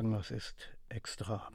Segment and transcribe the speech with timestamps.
[0.00, 1.50] sagen, was ist extra.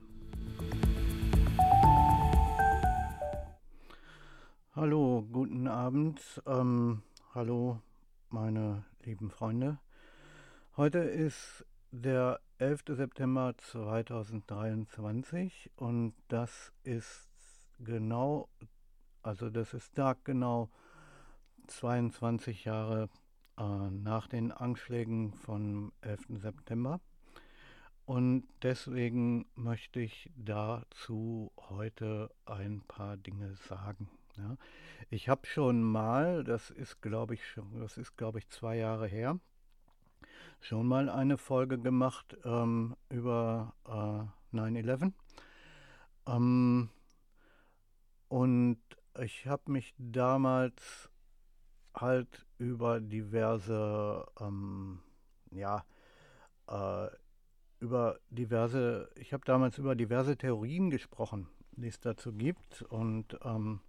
[4.76, 6.22] Hallo, guten Abend.
[6.46, 7.02] Ähm,
[7.34, 7.82] hallo,
[8.30, 9.80] meine lieben Freunde.
[10.78, 12.84] Heute ist der 11.
[12.90, 17.28] September 2023 und das ist
[17.80, 18.48] genau,
[19.24, 20.70] also das ist taggenau
[21.66, 23.10] 22 Jahre
[23.58, 26.42] äh, nach den Anschlägen vom 11.
[26.42, 27.02] September.
[28.06, 34.10] Und deswegen möchte ich dazu heute ein paar Dinge sagen.
[34.38, 34.58] Ja.
[35.10, 39.08] Ich habe schon mal, das ist glaube ich schon, das ist glaube ich zwei Jahre
[39.08, 39.40] her,
[40.60, 45.14] schon mal eine Folge gemacht ähm, über äh, 9-11.
[46.28, 46.90] Ähm,
[48.28, 48.80] und
[49.20, 51.10] ich habe mich damals
[51.96, 55.00] halt über diverse, ähm,
[55.52, 55.86] ja,
[56.68, 57.08] äh,
[57.80, 63.82] über diverse, ich habe damals über diverse Theorien gesprochen, die es dazu gibt und, ähm,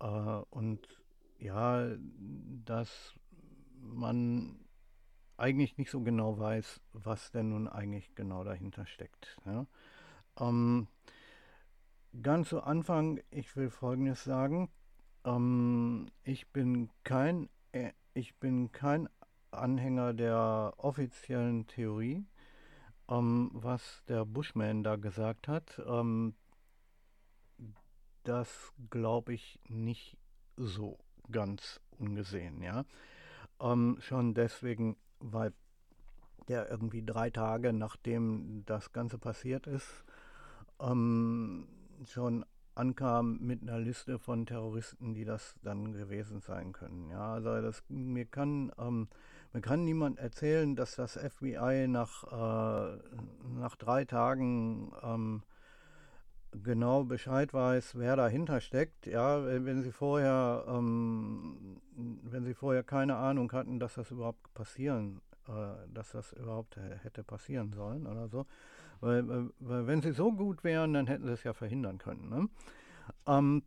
[0.00, 0.06] äh,
[0.50, 0.86] und
[1.38, 1.88] ja,
[2.64, 3.14] dass
[3.80, 4.58] man
[5.36, 9.36] eigentlich nicht so genau weiß, was denn nun eigentlich genau dahinter steckt.
[9.44, 9.66] Ja.
[10.40, 10.88] Ähm,
[12.22, 14.70] ganz zu Anfang, ich will Folgendes sagen.
[15.24, 19.08] Ähm, ich bin kein, äh, ich bin kein
[19.50, 22.24] Anhänger der offiziellen Theorie,
[23.08, 25.80] ähm, was der Bushman da gesagt hat.
[25.86, 26.34] Ähm,
[28.24, 30.16] das glaube ich nicht
[30.56, 30.98] so
[31.30, 32.84] ganz ungesehen, ja.
[33.60, 35.52] Ähm, schon deswegen, weil
[36.48, 40.04] der irgendwie drei Tage nachdem das Ganze passiert ist,
[40.80, 41.66] ähm,
[42.04, 47.10] schon ankam mit einer Liste von Terroristen, die das dann gewesen sein können.
[47.10, 49.08] Ja, also das, mir kann, ähm,
[49.52, 52.98] mir kann niemand erzählen, dass das FBI nach, äh,
[53.58, 55.42] nach drei Tagen ähm,
[56.62, 59.06] genau Bescheid weiß, wer dahinter steckt.
[59.06, 61.80] Ja, wenn sie vorher, ähm,
[62.22, 67.24] wenn sie vorher keine Ahnung hatten, dass das überhaupt passieren, äh, dass das überhaupt hätte
[67.24, 68.46] passieren sollen oder so.
[69.00, 72.28] Weil, weil, wenn sie so gut wären, dann hätten sie es ja verhindern können.
[72.28, 72.48] Ne?
[73.26, 73.62] Ähm,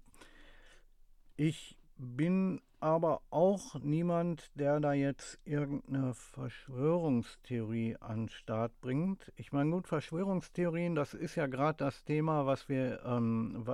[1.36, 9.32] ich bin aber auch niemand, der da jetzt irgendeine Verschwörungstheorie an den Start bringt.
[9.36, 13.66] Ich meine, gut, Verschwörungstheorien, das ist ja gerade das Thema, was wir, ähm,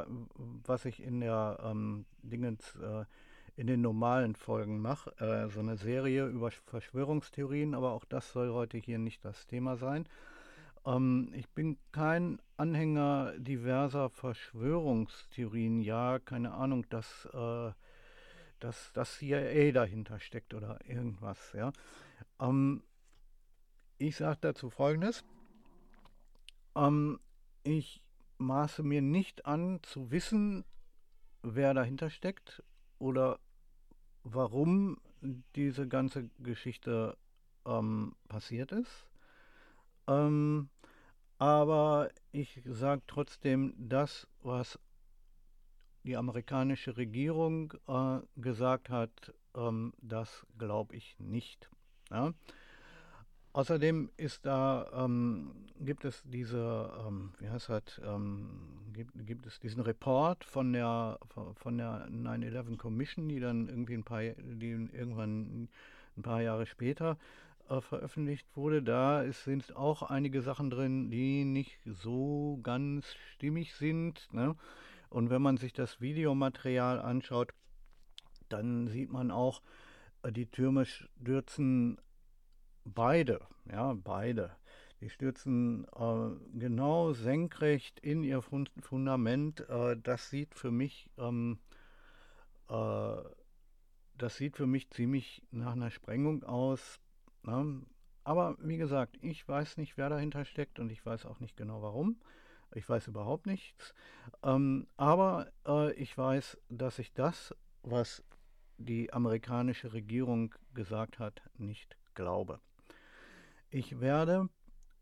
[0.66, 3.06] was ich in der ähm, Dingens, äh,
[3.58, 8.52] in den normalen Folgen mache, äh, so eine Serie über Verschwörungstheorien, aber auch das soll
[8.52, 10.08] heute hier nicht das Thema sein.
[10.86, 15.82] Ähm, ich bin kein Anhänger diverser Verschwörungstheorien.
[15.82, 17.72] Ja, keine Ahnung, dass, äh,
[18.66, 21.54] dass das CIA dahinter steckt oder irgendwas.
[21.54, 21.72] Ja.
[22.40, 22.82] Ähm,
[24.00, 25.24] ich sage dazu Folgendes.
[26.76, 27.20] Ähm,
[27.64, 28.02] ich
[28.40, 30.66] maße mir nicht an zu wissen,
[31.44, 32.64] wer dahinter steckt
[32.98, 33.40] oder
[34.24, 34.98] warum
[35.56, 37.16] diese ganze Geschichte
[37.68, 39.08] ähm, passiert ist.
[40.08, 40.70] Ähm,
[41.38, 44.80] aber ich sage trotzdem, das, was
[46.06, 51.70] die amerikanische Regierung äh, gesagt hat, ähm, das glaube ich nicht.
[52.12, 52.34] Ja?
[53.54, 58.50] Außerdem ist da, ähm, gibt es diese, ähm, wie heißt das, ähm,
[58.94, 61.20] gibt, gibt es diesen Report von der,
[61.56, 65.70] von der 9-11 Commission, die dann irgendwie ein paar, die irgendwann
[66.18, 67.18] ein paar Jahre später
[67.70, 73.74] äh, veröffentlicht wurde, da ist, sind auch einige Sachen drin, die nicht so ganz stimmig
[73.74, 74.28] sind.
[74.32, 74.56] Ne?
[75.16, 77.54] Und wenn man sich das Videomaterial anschaut,
[78.50, 79.62] dann sieht man auch,
[80.24, 82.02] äh, die Türme stürzen
[82.84, 83.40] beide,
[83.72, 84.58] ja, beide.
[85.00, 89.62] Die stürzen äh, genau senkrecht in ihr Fund Fundament.
[89.70, 91.60] Äh, das sieht für mich, ähm,
[92.68, 93.16] äh,
[94.18, 97.00] das sieht für mich ziemlich nach einer Sprengung aus.
[97.44, 97.84] Ne?
[98.26, 101.82] Aber wie gesagt, ich weiß nicht, wer dahinter steckt und ich weiß auch nicht genau
[101.82, 102.18] warum.
[102.76, 103.94] Ich weiß überhaupt nichts.
[104.44, 108.24] Ähm, aber äh, ich weiß, dass ich das, was
[108.78, 112.60] die amerikanische Regierung gesagt hat, nicht glaube.
[113.70, 114.50] Ich werde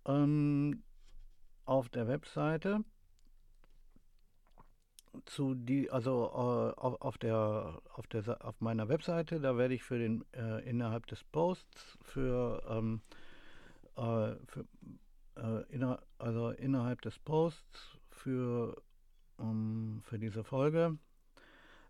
[0.06, 0.84] ähm,
[1.66, 2.84] auf der Webseite
[5.25, 9.98] zu die, also äh, auf, der, auf, der, auf meiner Webseite, da werde ich für
[9.98, 13.02] den äh, innerhalb des Posts für, ähm,
[13.96, 14.66] äh, für
[15.38, 18.81] äh, inner, also innerhalb des Posts für,
[19.38, 19.48] um,
[19.98, 20.98] ähm, für diese Folge,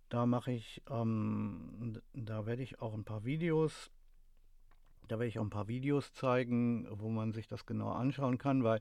[0.09, 3.91] da mache ich, ähm, da werde ich auch ein paar Videos,
[5.07, 8.63] da werde ich auch ein paar Videos zeigen, wo man sich das genau anschauen kann,
[8.63, 8.79] weil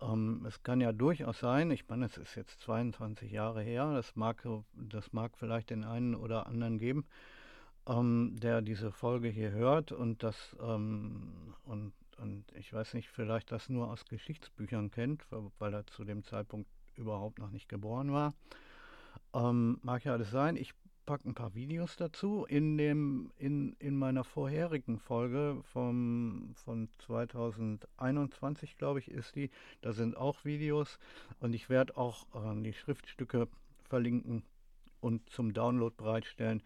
[0.00, 4.16] Ähm, es kann ja durchaus sein, ich meine, es ist jetzt 22 Jahre her, das
[4.16, 4.44] mag,
[4.74, 7.06] das mag vielleicht den einen oder anderen geben,
[7.86, 13.52] ähm, der diese Folge hier hört und das ähm, und, und ich weiß nicht, vielleicht
[13.52, 15.24] das nur aus Geschichtsbüchern kennt,
[15.58, 18.34] weil er zu dem Zeitpunkt überhaupt noch nicht geboren war.
[19.32, 20.56] Ähm, mag ja alles sein.
[20.56, 20.74] Ich
[21.06, 22.44] packe ein paar Videos dazu.
[22.46, 29.50] In, dem, in, in meiner vorherigen Folge vom, von 2021, glaube ich, ist die.
[29.82, 30.98] Da sind auch Videos
[31.40, 33.48] und ich werde auch äh, die Schriftstücke
[33.88, 34.42] verlinken
[35.00, 36.62] und zum Download bereitstellen,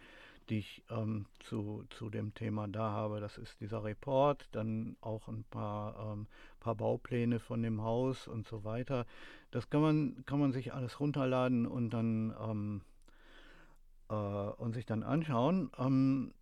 [0.48, 3.20] die ich ähm, zu, zu dem Thema da habe.
[3.20, 6.26] Das ist dieser Report, dann auch ein paar, ähm,
[6.60, 9.06] paar Baupläne von dem Haus und so weiter.
[9.50, 12.80] Das kann man, kann man sich alles runterladen und dann ähm,
[14.08, 15.70] äh, und sich dann anschauen.
[15.78, 16.32] Ähm,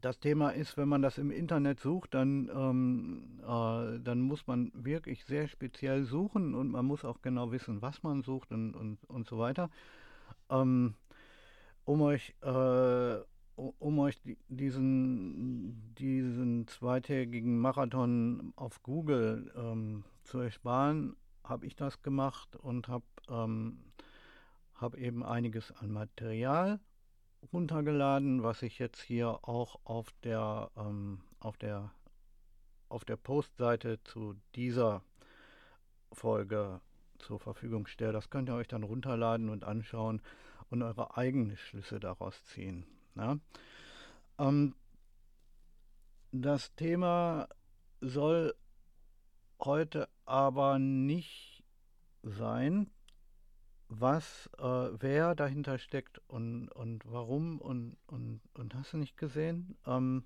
[0.00, 4.70] das Thema ist, wenn man das im Internet sucht, dann, ähm, äh, dann muss man
[4.74, 8.98] wirklich sehr speziell suchen und man muss auch genau wissen, was man sucht und, und,
[9.08, 9.70] und so weiter.
[10.50, 10.94] Ähm,
[11.84, 13.16] um euch, äh,
[13.56, 22.56] um euch diesen, diesen zweitägigen Marathon auf Google ähm, zu ersparen, habe ich das gemacht
[22.56, 23.78] und habe ähm,
[24.74, 26.80] habe eben einiges an Material
[27.52, 31.92] runtergeladen, was ich jetzt hier auch auf der, ähm, auf der,
[32.88, 35.02] auf der Postseite zu dieser
[36.12, 36.80] Folge
[37.18, 38.12] zur Verfügung stelle.
[38.12, 40.20] Das könnt ihr euch dann runterladen und anschauen
[40.74, 42.84] und eure eigenen Schlüsse daraus ziehen.
[43.14, 43.38] Ja?
[44.38, 44.74] Ähm,
[46.32, 47.48] das Thema
[48.00, 48.54] soll
[49.60, 51.64] heute aber nicht
[52.22, 52.90] sein,
[53.88, 59.76] was, äh, wer dahinter steckt und, und warum und, und, und hast du nicht gesehen?
[59.86, 60.24] Ähm,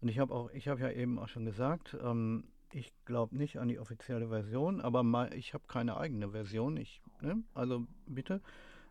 [0.00, 3.58] und ich habe auch, ich habe ja eben auch schon gesagt, ähm, ich glaube nicht
[3.58, 6.76] an die offizielle Version, aber mal, ich habe keine eigene Version.
[6.78, 7.42] Ich, ne?
[7.54, 8.40] Also bitte.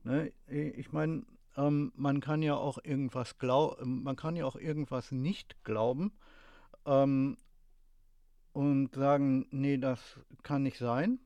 [0.06, 0.32] Ne?
[0.48, 1.24] Ich meine,
[1.58, 6.14] ähm, man kann ja auch irgendwas glauben, man kann ja auch irgendwas nicht glauben
[6.86, 7.38] ähm,
[8.54, 10.00] und sagen, nee, das
[10.44, 11.20] kann nicht sein.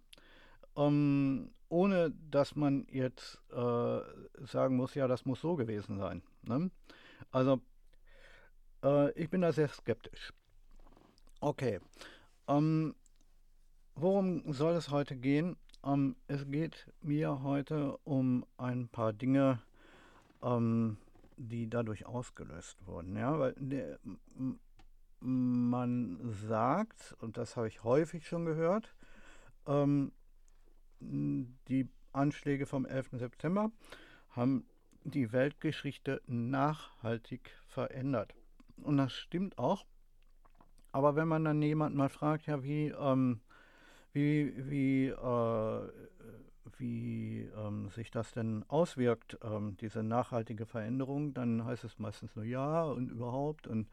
[0.77, 3.99] Ähm, ohne dass man jetzt äh,
[4.45, 6.23] sagen muss, ja, das muss so gewesen sein.
[6.41, 6.71] Ne?
[7.31, 7.61] Also,
[8.83, 10.33] äh, ich bin da sehr skeptisch.
[11.41, 11.79] Okay.
[12.47, 12.95] Ähm,
[13.95, 15.57] worum soll es heute gehen?
[15.83, 19.61] Ähm, es geht mir heute um ein paar Dinge,
[20.41, 20.97] ähm,
[21.37, 23.15] die dadurch ausgelöst wurden.
[23.15, 23.99] Ja, weil der,
[25.21, 28.93] man sagt, und das habe ich häufig schon gehört,
[29.65, 30.11] ähm,
[30.99, 33.11] die Anschläge vom 11.
[33.13, 33.71] September
[34.31, 34.65] haben
[35.03, 38.35] die Weltgeschichte nachhaltig verändert.
[38.77, 39.85] Und das stimmt auch.
[40.91, 43.41] Aber wenn man dann jemanden mal fragt, ja, wie, ähm,
[44.13, 45.89] wie, wie, äh,
[46.77, 52.45] wie ähm, sich das denn auswirkt, ähm, diese nachhaltige Veränderung, dann heißt es meistens nur
[52.45, 53.87] ja und überhaupt und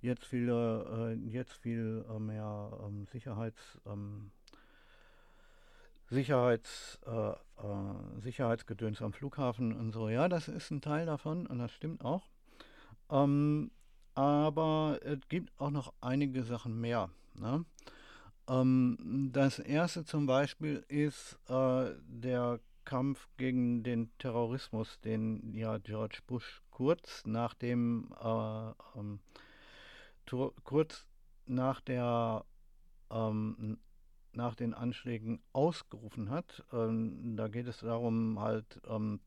[0.00, 4.30] jetzt viel, äh, jetzt viel äh, mehr ähm, Sicherheits, ähm,
[6.10, 10.08] Sicherheits, äh, äh, Sicherheitsgedöns am Flughafen und so.
[10.08, 12.28] Ja, das ist ein Teil davon und das stimmt auch.
[13.10, 13.70] Ähm,
[14.14, 17.10] aber es gibt auch noch einige Sachen mehr.
[17.34, 17.64] Ne?
[18.48, 26.18] Ähm, das erste zum Beispiel ist äh, der Kampf gegen den Terrorismus, den ja George
[26.26, 29.20] Bush kurz nach dem äh, ähm,
[30.64, 31.06] kurz
[31.46, 32.44] nach der
[33.10, 33.78] ähm,
[34.32, 36.64] nach den Anschlägen ausgerufen hat.
[36.72, 39.20] Ähm, da geht es darum, halt, ähm,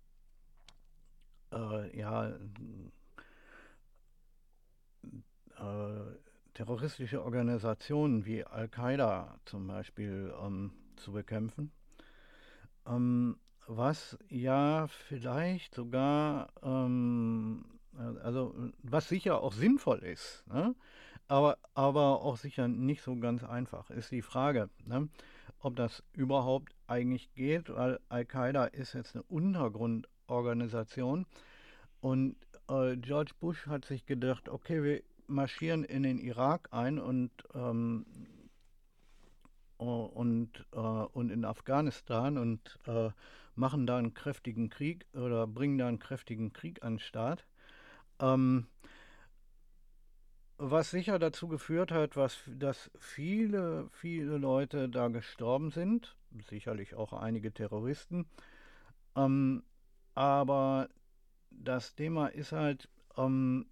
[1.51, 2.29] äh, ja,
[5.57, 6.17] äh,
[6.57, 11.71] terroristische Organisationen wie Al-Qaida zum Beispiel ähm, zu bekämpfen.
[12.87, 13.37] Ähm,
[13.67, 17.63] was ja vielleicht sogar, ähm,
[18.23, 20.43] also was sicher auch sinnvoll ist.
[20.47, 20.73] Ne?
[21.27, 23.91] aber, aber auch sicher nicht so ganz einfach.
[23.91, 25.09] Ist die Frage, ne,
[25.59, 31.27] ob das überhaupt eigentlich geht, weil Al-Qaida ist jetzt eine Untergrundorganisation
[32.01, 32.35] und
[32.67, 38.05] äh, George Bush hat sich gedacht, okay, wir marschieren in den Irak ein und ähm,
[39.77, 43.11] und, äh, und in Afghanistan und äh,
[43.55, 47.45] machen da einen kräftigen Krieg oder bringen da einen kräftigen Krieg an den Start.
[48.19, 48.67] Ähm,
[50.57, 56.15] was sicher dazu geführt hat, was, dass viele, viele Leute da gestorben sind,
[56.49, 58.27] sicherlich auch einige Terroristen.
[59.15, 59.63] Ähm,
[60.15, 60.89] aber
[61.51, 63.67] das Thema ist halt ähm,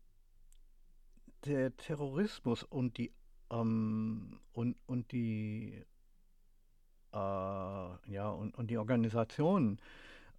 [1.46, 3.12] der Terrorismus und die
[3.52, 5.84] ähm, und, und die
[7.14, 9.80] äh, ja, und, und die Organisation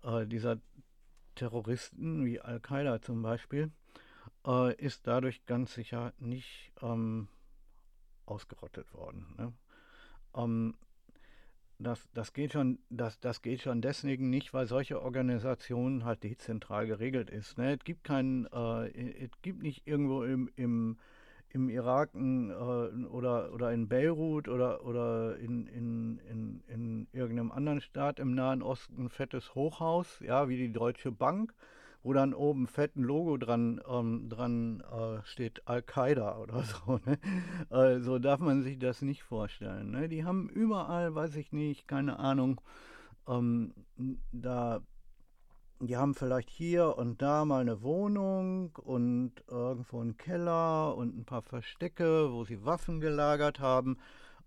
[0.03, 0.59] äh, dieser
[1.35, 3.71] Terroristen, wie Al-Qaida zum Beispiel,
[4.47, 7.29] äh, ist dadurch ganz sicher nicht ähm,
[8.25, 9.35] ausgerottet worden.
[9.37, 9.53] Ne?
[10.35, 10.75] Ähm,
[11.78, 16.87] das, das, geht schon, das, das geht schon deswegen nicht, weil solche Organisationen halt dezentral
[16.87, 17.59] geregelt ist.
[17.59, 17.75] Ne?
[17.75, 20.99] Es gibt keinen, äh, es gibt nicht irgendwo im, im,
[21.50, 27.80] im Irak äh, oder, oder in Beirut oder, oder in, in, in, in irgendeinem anderen
[27.80, 31.52] Staat im Nahen Osten ein fettes Hochhaus, ja, wie die Deutsche Bank
[32.07, 37.01] wo dann oben fett ein Logo dran, ähm, dran äh, steht Al-Qaida oder so.
[37.05, 37.19] Ne?
[37.69, 39.91] Äh, darf man sich das nicht vorstellen.
[39.91, 40.09] Ne?
[40.09, 42.61] Die haben überall, weiß ich nicht, keine Ahnung,
[43.27, 43.75] ähm,
[44.31, 44.83] da,
[45.81, 51.25] die haben vielleicht hier und da mal eine Wohnung und irgendwo einen Keller und ein
[51.25, 53.99] paar Verstecke, wo sie Waffen gelagert haben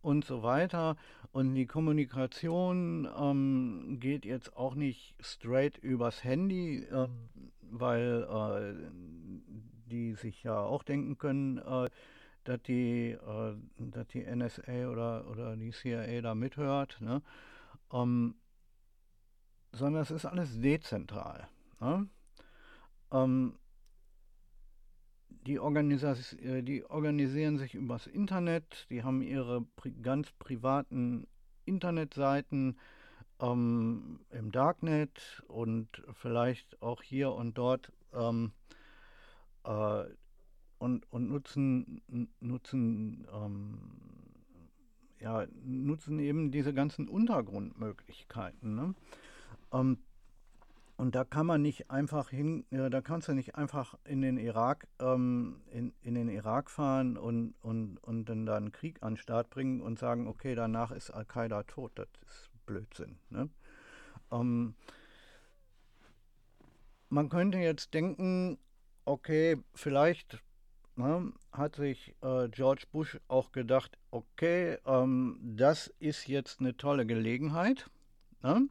[0.02, 0.96] und so weiter.
[1.32, 7.08] Und die Kommunikation ähm, geht jetzt auch nicht straight übers Handy, äh,
[7.62, 8.90] weil äh,
[9.90, 11.90] die sich ja auch denken können, äh,
[12.44, 17.22] dass die, äh, dass die NSA oder, oder die CIA da mithört, ne?
[17.92, 18.36] Ähm,
[19.72, 21.48] sondern es ist alles dezentral.
[21.80, 22.08] Ne?
[23.12, 23.58] Ähm,
[25.46, 31.28] die, äh, die organisieren sich übers Internet, die haben ihre pri ganz privaten
[31.66, 32.78] Internetseiten
[33.40, 38.52] ähm, im Darknet und vielleicht auch hier und dort ähm,
[39.64, 40.04] äh,
[40.80, 42.02] und, und nutzen,
[42.40, 43.80] nutzen, ähm,
[45.20, 48.76] ja, nutzen eben diese ganzen Untergrundmöglichkeiten.
[48.76, 48.96] Ne?
[49.74, 49.98] Ähm,
[51.00, 54.38] und da kann man nicht einfach hin, äh, da kannst du nicht einfach in den
[54.38, 59.14] Irak, ähm, in, in den Irak fahren und, und, und dann da einen Krieg an
[59.14, 61.94] den Start bringen und sagen, okay, danach ist Al-Qaida tot.
[61.96, 63.18] Das ist Blödsinn.
[63.30, 63.50] Ne?
[64.30, 64.76] Ähm,
[67.08, 68.60] man könnte jetzt denken,
[69.06, 70.44] okay, vielleicht
[70.98, 77.06] ne, hat sich äh, George Bush auch gedacht, okay, ähm, das ist jetzt eine tolle
[77.06, 77.90] Gelegenheit.
[78.44, 78.68] Ne?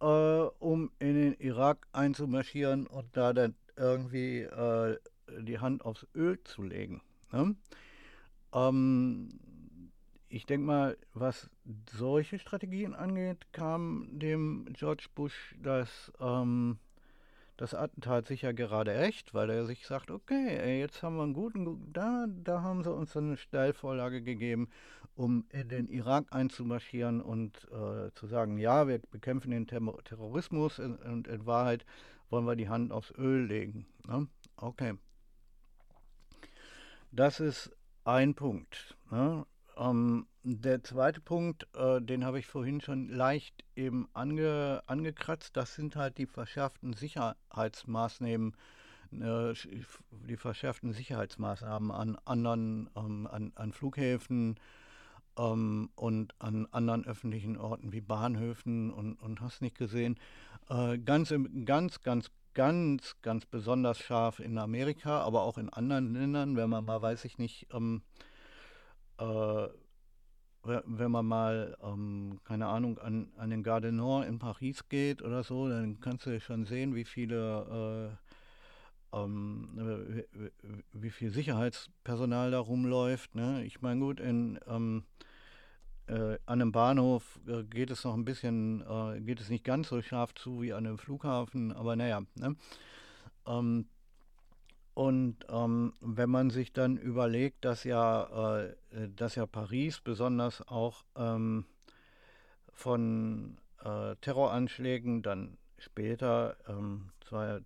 [0.00, 4.98] Äh, um in den Irak einzumarschieren und da dann irgendwie äh,
[5.40, 7.02] die Hand aufs Öl zu legen.
[7.32, 7.54] Ne?
[8.52, 9.28] Ähm,
[10.28, 11.50] ich denke mal, was
[11.90, 16.78] solche Strategien angeht, kam dem George Bush das, ähm,
[17.56, 21.92] das Attentat sicher gerade recht, weil er sich sagt, okay, jetzt haben wir einen guten,
[21.92, 24.68] da, da haben sie uns eine Steilvorlage gegeben
[25.18, 30.78] um in den Irak einzumarschieren und äh, zu sagen, ja, wir bekämpfen den Ter Terrorismus
[30.78, 31.84] und in, in, Wahrheit
[32.30, 33.86] wollen wir die Hand aufs Öl legen.
[34.06, 34.28] Ne?
[34.56, 34.94] Okay.
[37.10, 38.96] Das ist ein Punkt.
[39.10, 39.44] Ne?
[39.76, 45.74] Ähm, der zweite Punkt, äh, den habe ich vorhin schon leicht eben ange, angekratzt, das
[45.74, 48.54] sind halt die verschärften Sicherheitsmaßnahmen,
[49.10, 49.52] äh,
[50.28, 54.60] die verschärften Sicherheitsmaßnahmen an anderen, ähm, an, an Flughäfen,
[55.38, 60.18] ähm, und an anderen öffentlichen Orten wie Bahnhöfen und, und hast nicht gesehen.
[60.68, 61.32] Äh, ganz,
[61.64, 66.84] ganz, ganz, ganz, ganz besonders scharf in Amerika, aber auch in anderen Ländern, wenn man
[66.84, 68.02] mal, weiß ich nicht, ähm,
[69.18, 69.68] äh,
[70.64, 75.68] wenn man mal, ähm, keine Ahnung, an, an den Nord in Paris geht oder so,
[75.68, 78.28] dann kannst du schon sehen, wie viele äh,
[79.10, 80.24] ähm,
[80.92, 83.34] wie viel Sicherheitspersonal da rumläuft.
[83.34, 83.64] Ne?
[83.64, 85.27] Ich meine, gut, in, ähm, äh,
[86.12, 90.00] an einem Bahnhof äh, geht es noch ein bisschen, äh, geht es nicht ganz so
[90.02, 92.22] scharf zu wie an einem Flughafen, aber naja.
[92.34, 92.56] Ne?
[93.46, 93.86] Ähm,
[94.94, 98.74] und ähm, wenn man sich dann überlegt, dass ja, äh,
[99.14, 101.66] dass ja Paris besonders auch ähm,
[102.72, 106.56] von äh, Terroranschlägen dann später,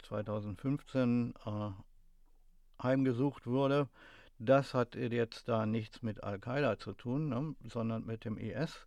[0.03, 3.89] 2015, ähm, äh, heimgesucht wurde,
[4.45, 8.87] das hat jetzt da nichts mit Al-Qaida zu tun, ne, sondern mit dem IS.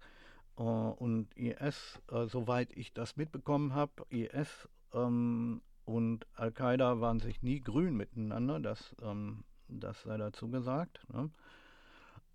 [0.58, 7.42] Äh, und IS, äh, soweit ich das mitbekommen habe, IS ähm, und Al-Qaida waren sich
[7.42, 11.00] nie grün miteinander, das, ähm, das sei dazu gesagt.
[11.14, 11.30] Ne?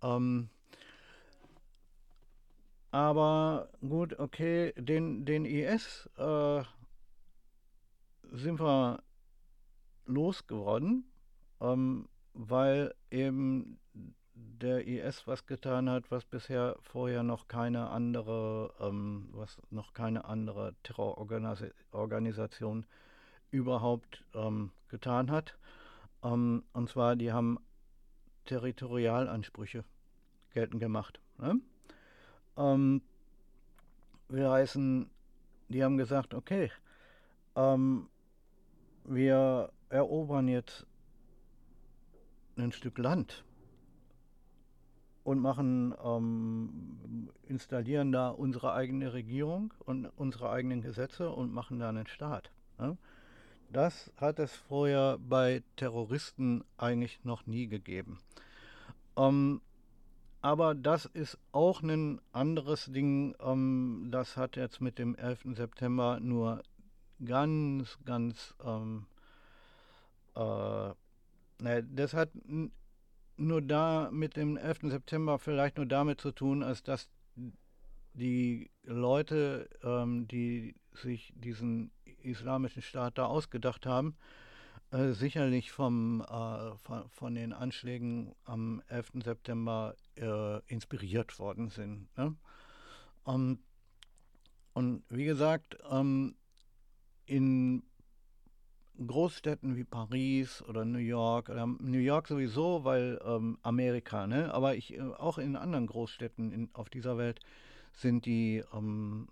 [0.01, 0.49] Ähm,
[2.91, 6.63] aber gut, okay, den, den IS äh,
[8.31, 9.03] sind wir
[10.05, 11.05] losgeworden.
[11.61, 13.79] Ähm, weil eben
[14.33, 20.25] der IS was getan hat, was bisher vorher noch keine andere, ähm, was noch keine
[20.25, 22.85] andere Terrororganisation
[23.51, 25.57] überhaupt ähm, getan hat.
[26.23, 27.59] Ähm, und zwar, die haben
[28.45, 29.83] Territorialansprüche
[30.51, 31.19] geltend gemacht.
[31.37, 31.59] Ne?
[32.57, 33.01] Ähm,
[34.27, 35.09] will heißen,
[35.69, 36.71] die haben gesagt, okay,
[37.55, 38.09] ähm,
[39.03, 40.85] wir erobern jetzt
[42.57, 43.43] ein Stück Land
[45.23, 51.89] und machen, ähm, installieren da unsere eigene Regierung und unsere eigenen Gesetze und machen da
[51.89, 52.51] einen Staat.
[52.79, 52.97] Ne?
[53.71, 58.19] Das hat es vorher bei Terroristen eigentlich noch nie gegeben.
[59.15, 59.61] Ähm,
[60.41, 63.35] aber das ist auch ein anderes Ding.
[63.39, 65.55] Ähm, das hat jetzt mit dem 11.
[65.55, 66.63] September nur
[67.23, 69.05] ganz, ganz ähm,
[70.35, 70.89] äh,
[71.61, 72.31] das hat
[73.37, 74.79] nur da mit dem 11.
[74.83, 77.09] September vielleicht nur damit zu tun, als dass
[78.13, 81.91] die Leute, ähm, die sich diesen
[82.23, 84.15] islamischen Staat da ausgedacht haben,
[84.91, 89.23] äh, sicherlich vom, äh, von, von, den Anschlägen am 11.
[89.23, 92.09] September äh, inspiriert worden sind.
[92.17, 92.35] Ne?
[93.23, 93.59] Um,
[94.73, 96.35] und wie gesagt, ähm,
[97.25, 97.83] in
[98.97, 104.53] Großstädten wie Paris oder New York, oder New York sowieso, weil ähm, Amerika, ne?
[104.53, 107.39] aber ich, äh, auch in anderen Großstädten in, auf dieser Welt
[107.93, 109.27] sind die, ähm,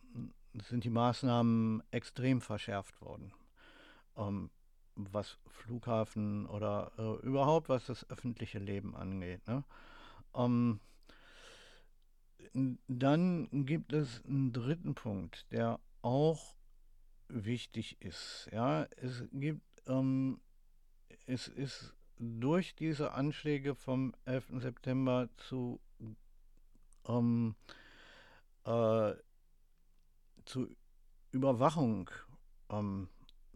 [0.53, 3.31] sind die Maßnahmen extrem verschärft worden.
[4.17, 4.49] Ähm,
[4.95, 9.47] was Flughafen oder äh, überhaupt was das öffentliche Leben angeht.
[9.47, 9.63] Ne?
[10.35, 10.79] Ähm,
[12.87, 16.55] dann gibt es einen dritten Punkt, der auch
[17.29, 18.50] wichtig ist.
[18.51, 20.39] Ja, es gibt, ähm,
[21.25, 24.62] es ist durch diese Anschläge vom 11.
[24.62, 25.79] September zu,
[27.07, 27.55] ähm,
[28.65, 29.13] äh,
[30.45, 30.67] zu
[31.31, 32.09] Überwachung,
[32.69, 33.07] ähm,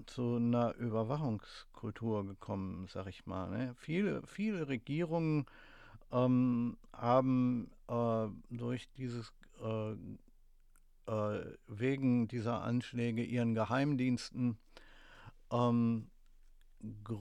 [0.05, 3.49] zu einer Überwachungskultur gekommen, sag ich mal.
[3.49, 3.75] Ne?
[3.75, 5.45] Viele, viele Regierungen
[6.11, 9.95] ähm, haben äh, durch dieses äh,
[11.07, 14.57] äh, wegen dieser Anschläge ihren Geheimdiensten
[15.51, 16.09] ähm,
[17.03, 17.17] gr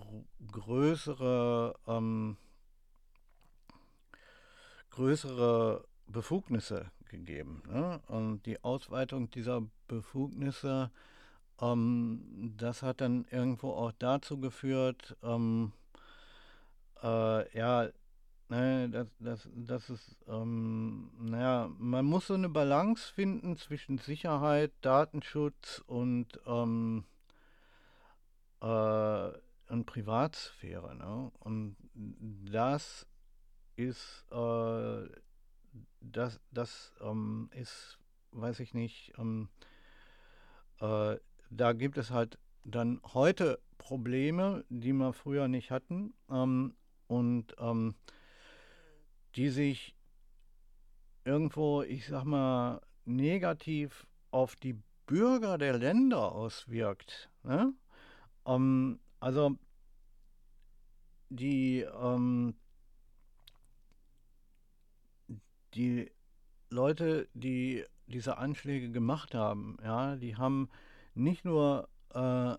[0.51, 2.37] größere, ähm,
[4.90, 7.62] größere Befugnisse gegeben.
[7.66, 8.01] Ne?
[8.09, 10.90] Und die Ausweitung dieser Befugnisse,
[11.61, 15.73] ähm, das hat dann irgendwo auch dazu geführt, ähm,
[17.03, 17.88] äh, ja,
[18.48, 24.72] Ne, das, das, das ist, ähm, naja, man muss so eine Balance finden zwischen Sicherheit,
[24.83, 27.05] Datenschutz und, ähm,
[28.61, 29.31] äh,
[29.68, 30.94] und Privatsphäre.
[30.94, 31.33] Ne?
[31.38, 33.07] Und das
[33.76, 35.09] ist, äh,
[36.00, 37.98] das, das ähm, ist,
[38.33, 39.48] weiß ich nicht, ähm,
[40.81, 41.16] äh,
[41.50, 46.14] da gibt es halt dann heute Probleme, die wir früher nicht hatten.
[46.31, 46.74] Ähm,
[47.09, 47.94] und ähm,
[49.37, 49.95] die sich
[51.25, 57.31] irgendwo, ich sag mal, negativ auf die Bürger der Länder auswirkt.
[57.42, 57.73] Ne?
[58.47, 59.57] Ähm, also
[61.29, 62.55] die, ähm,
[65.75, 66.11] die
[66.71, 70.68] Leute, die diese Anschläge gemacht haben, ja, die haben
[71.14, 72.55] nicht nur, äh,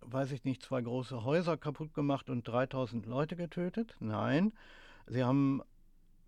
[0.00, 4.52] weiß ich nicht, zwei große Häuser kaputt gemacht und 3000 Leute getötet, nein,
[5.06, 5.62] sie haben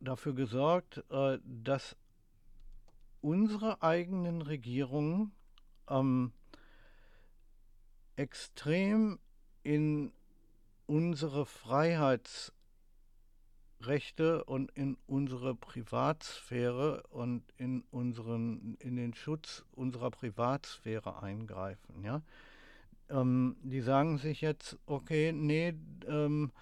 [0.00, 1.96] dafür gesorgt, äh, dass
[3.20, 5.32] unsere eigenen Regierungen
[5.88, 6.32] ähm,
[8.16, 9.18] extrem
[9.62, 10.12] in
[10.86, 12.52] unsere Freiheitsrechte
[14.44, 22.02] und in unsere Privatsphäre und in unseren in den Schutz unserer Privatsphäre eingreifen.
[22.02, 22.22] Ja,
[23.10, 25.74] ähm, die sagen sich jetzt, okay, nee,
[26.06, 26.52] ähm,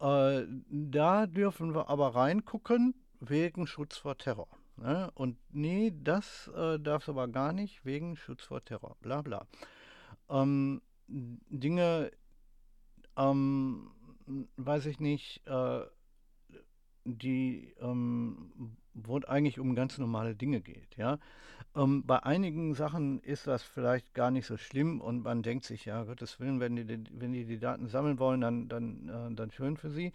[0.00, 4.48] äh, da dürfen wir aber reingucken wegen Schutz vor Terror.
[4.76, 5.10] Ne?
[5.14, 8.96] Und nee, das äh, darf es aber gar nicht wegen Schutz vor Terror.
[9.00, 9.46] Bla bla.
[10.28, 12.10] Ähm, Dinge,
[13.16, 13.90] ähm,
[14.56, 15.80] weiß ich nicht, äh,
[17.06, 20.96] die, ähm, wo es eigentlich um ganz normale Dinge geht.
[20.96, 21.18] Ja?
[21.74, 25.84] Ähm, bei einigen Sachen ist das vielleicht gar nicht so schlimm und man denkt sich,
[25.84, 29.50] ja, Gottes Willen, wenn die, wenn die die Daten sammeln wollen, dann, dann, äh, dann
[29.50, 30.12] schön für sie.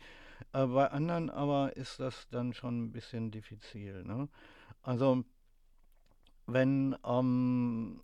[0.54, 4.04] Äh, bei anderen aber ist das dann schon ein bisschen diffizil.
[4.04, 4.27] Ne?
[4.82, 5.23] Also,
[6.47, 8.01] wenn ähm,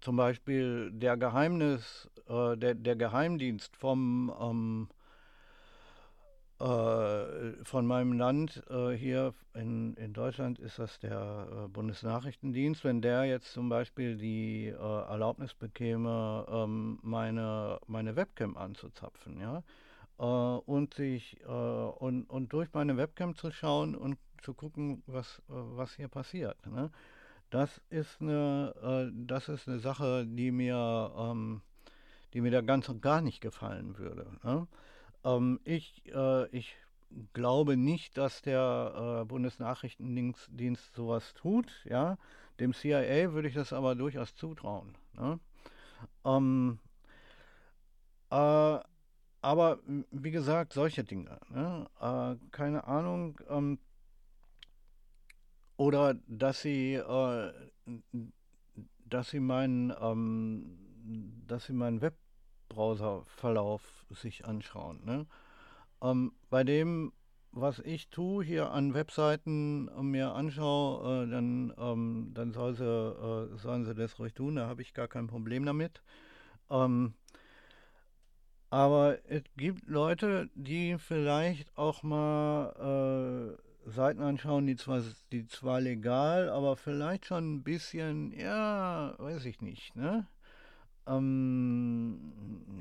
[0.00, 4.88] zum Beispiel der Geheimnis, äh, der, der Geheimdienst vom ähm,
[6.62, 12.84] äh, von meinem Land äh, hier in, in Deutschland ist das der äh, Bundesnachrichtendienst.
[12.84, 19.64] Wenn der jetzt zum Beispiel die äh, Erlaubnis bekäme, ähm, meine, meine Webcam anzuzapfen, ja,
[20.20, 25.42] äh, und sich äh, und, und durch meine Webcam zu schauen und zu gucken, was,
[25.48, 26.64] was hier passiert.
[26.66, 26.90] Ne?
[27.50, 31.60] das ist eine, das ist eine Sache, die mir, ähm,
[32.32, 34.26] die mir da ganz und gar nicht gefallen würde.
[34.42, 34.66] Ne?
[35.24, 36.74] Ähm, ich, äh, ich
[37.32, 41.84] glaube nicht, dass der äh, Bundesnachrichtendienst sowas tut.
[41.84, 42.18] Ja?
[42.60, 44.96] Dem CIA würde ich das aber durchaus zutrauen.
[45.14, 45.38] Ne?
[46.24, 46.78] Ähm,
[48.30, 48.78] äh,
[49.44, 49.80] aber
[50.10, 51.38] wie gesagt, solche Dinge.
[51.50, 51.86] Ne?
[52.00, 53.40] Äh, keine Ahnung.
[53.48, 53.78] Ähm,
[55.76, 57.52] oder dass sie, äh,
[59.06, 60.78] dass sie meinen, ähm,
[61.46, 62.00] dass sie meinen
[62.72, 65.00] Webbrowserverlauf sich anschauen.
[65.04, 65.26] Ne?
[66.02, 67.12] Ähm, bei dem,
[67.52, 73.56] was ich tue, hier an Webseiten mir anschaue, äh, dann, ähm, dann soll sie, äh,
[73.58, 76.02] sollen sie das ruhig tun, da habe ich gar kein Problem damit.
[76.70, 77.14] Ähm,
[78.70, 85.80] aber es gibt Leute, die vielleicht auch mal äh, Seiten anschauen, die zwar, die zwar
[85.80, 90.26] legal, aber vielleicht schon ein bisschen, ja, weiß ich nicht, ne?
[91.06, 92.32] Ähm,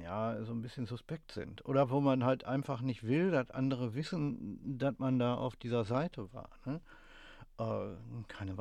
[0.03, 1.65] ja, so ein bisschen suspekt sind.
[1.65, 5.85] Oder wo man halt einfach nicht will, dass andere wissen, dass man da auf dieser
[5.85, 6.49] Seite war.
[6.65, 6.81] Ne?
[7.57, 8.57] Äh, keine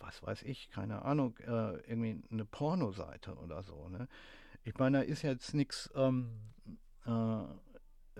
[0.00, 3.88] was weiß ich, keine Ahnung, äh, irgendwie eine Pornoseite oder so.
[3.88, 4.08] Ne?
[4.64, 6.30] Ich meine, da ist jetzt nichts, ähm,
[7.06, 7.42] äh,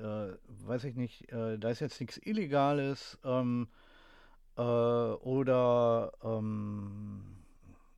[0.00, 0.36] äh,
[0.66, 3.68] weiß ich nicht, äh, da ist jetzt nichts Illegales ähm,
[4.56, 7.36] äh, oder ähm,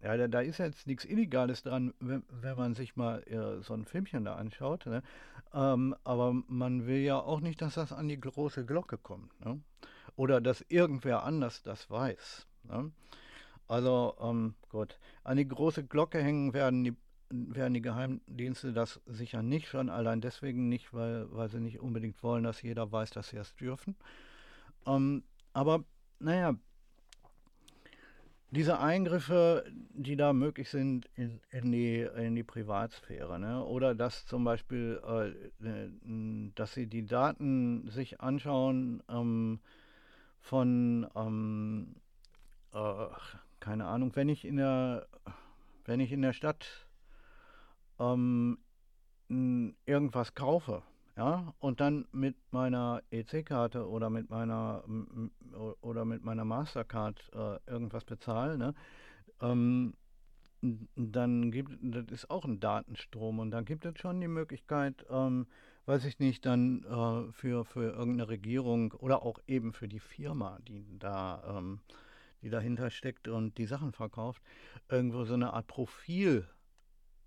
[0.03, 3.75] ja, da, da ist jetzt nichts Illegales dran, wenn, wenn man sich mal äh, so
[3.75, 4.87] ein Filmchen da anschaut.
[4.87, 5.03] Ne?
[5.53, 9.39] Ähm, aber man will ja auch nicht, dass das an die große Glocke kommt.
[9.45, 9.61] Ne?
[10.17, 12.47] Oder dass irgendwer anders das weiß.
[12.65, 12.93] Ne?
[13.69, 14.99] Also, ähm, gut.
[15.23, 16.97] An die große Glocke hängen werden die,
[17.31, 22.23] werden die Geheimdienste das sicher nicht, schon allein deswegen nicht, weil, weil sie nicht unbedingt
[22.23, 23.97] wollen, dass jeder weiß, dass sie es dürfen.
[24.87, 25.85] Ähm, aber,
[26.19, 26.55] naja,
[28.51, 33.65] diese Eingriffe, die da möglich sind in, in, die, in die Privatsphäre, ne?
[33.65, 35.29] oder dass zum Beispiel, äh,
[35.67, 39.61] äh, dass sie die Daten sich anschauen ähm,
[40.41, 41.97] von, ähm,
[42.73, 43.07] äh,
[43.61, 45.07] keine Ahnung, wenn ich in der,
[45.85, 46.89] wenn ich in der Stadt
[48.01, 48.59] ähm,
[49.29, 50.83] irgendwas kaufe,
[51.16, 54.85] ja, und dann mit meiner EC-Karte oder mit meiner
[55.81, 58.75] oder mit meiner Mastercard äh, irgendwas bezahle, ne,
[59.40, 59.94] ähm,
[60.62, 65.46] dann gibt das ist auch ein Datenstrom und dann gibt es schon die Möglichkeit, ähm,
[65.87, 70.59] weiß ich nicht, dann äh, für, für irgendeine Regierung oder auch eben für die Firma,
[70.68, 71.81] die da, ähm,
[72.42, 74.42] die dahinter steckt und die Sachen verkauft,
[74.88, 76.46] irgendwo so eine Art Profil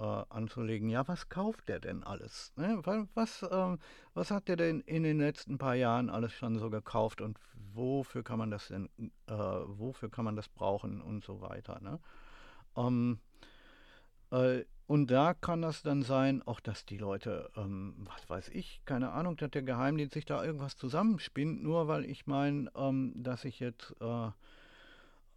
[0.04, 0.90] äh, anzulegen.
[0.90, 2.52] Ja, was kauft der denn alles?
[2.58, 2.82] Ne?
[3.14, 3.78] Was, äh,
[4.14, 7.40] was hat der denn in den letzten paar Jahren alles schon so gekauft und
[7.74, 8.90] wofür kann man das denn,
[9.28, 11.80] äh, wofür kann man das brauchen und so weiter.
[11.80, 12.00] Ne?
[12.76, 13.20] Ähm,
[14.32, 18.82] äh, und da kann das dann sein, auch dass die Leute, ähm, was weiß ich,
[18.84, 23.46] keine Ahnung, dass der Geheimdienst sich da irgendwas zusammenspinnt, nur weil ich meine, ähm, dass
[23.46, 24.32] ich jetzt, äh,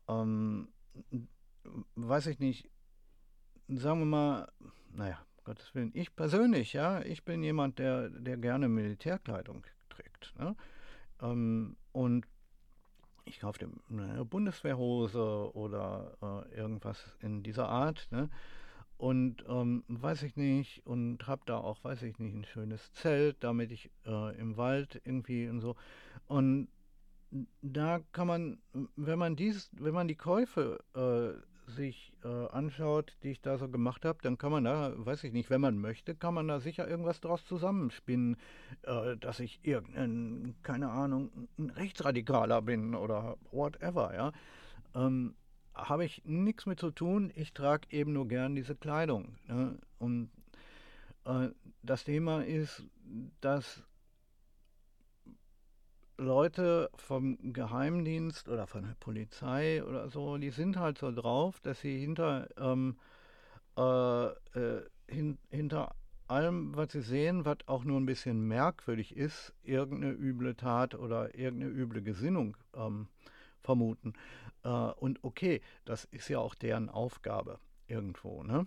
[0.09, 0.69] ähm,
[1.95, 2.69] weiß ich nicht,
[3.69, 4.49] sagen wir mal,
[4.93, 10.35] naja, Gottes Willen, ich persönlich, ja, ich bin jemand, der, der gerne Militärkleidung trägt.
[10.39, 10.57] Ne?
[11.23, 12.27] Ähm, und
[13.25, 18.09] ich kaufe eine Bundeswehrhose oder äh, irgendwas in dieser Art.
[18.11, 18.29] Ne?
[18.99, 23.37] Und ähm, weiß ich nicht, und habe da auch, weiß ich nicht, ein schönes Zelt,
[23.41, 25.77] damit ich äh, im Wald irgendwie und so.
[26.27, 26.69] Und
[27.63, 28.59] da kann man,
[28.97, 33.69] wenn man dies, wenn man die Käufe äh, sich äh, anschaut, die ich da so
[33.69, 36.61] gemacht habe, dann kann man da, weiß ich nicht, wenn man möchte, kann man da
[36.61, 38.37] sicher irgendwas draus zusammenspinnen,
[38.83, 44.33] äh, dass ich irgendein, keine Ahnung, ein Rechtsradikaler bin oder whatever, ja.
[44.95, 45.35] Ähm,
[45.75, 49.37] habe ich nichts mit zu tun, ich trage eben nur gern diese Kleidung.
[49.47, 49.79] Ne?
[49.99, 50.31] Und
[51.27, 51.49] äh,
[51.83, 52.85] das Thema ist,
[53.41, 53.86] dass
[56.19, 61.81] Leute vom Geheimdienst oder von der Polizei oder so, die sind halt so drauf, dass
[61.81, 62.97] sie hinter, ähm,
[63.77, 65.95] äh, äh, hin, hinter
[66.29, 71.35] allem, was sie sehen, was auch nur ein bisschen merkwürdig ist, irgendeine üble Tat oder
[71.37, 73.09] irgendeine üble Gesinnung ähm,
[73.61, 74.15] vermuten.
[74.65, 78.43] Äh, und okay, das ist ja auch deren Aufgabe irgendwo.
[78.43, 78.67] Ne?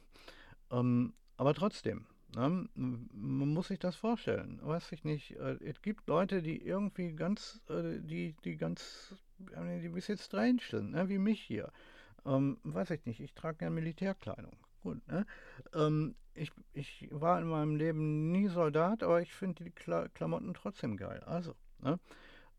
[0.72, 2.70] Ähm, aber trotzdem, Ne?
[2.76, 4.60] Man muss sich das vorstellen.
[4.62, 5.36] Weiß ich nicht.
[5.38, 10.62] Äh, es gibt Leute, die irgendwie ganz, äh, die, die ganz, die ein bisschen strange
[10.70, 11.10] sind, ne?
[11.10, 11.72] wie mich hier.
[12.26, 13.20] Ähm, weiß ich nicht.
[13.20, 14.58] Ich trage ja Militärkleidung.
[14.82, 15.26] Gut, ne?
[15.74, 20.54] ähm, ich, ich war in meinem Leben nie Soldat, aber ich finde die Kla Klamotten
[20.54, 21.22] trotzdem geil.
[21.26, 22.00] Also, ne?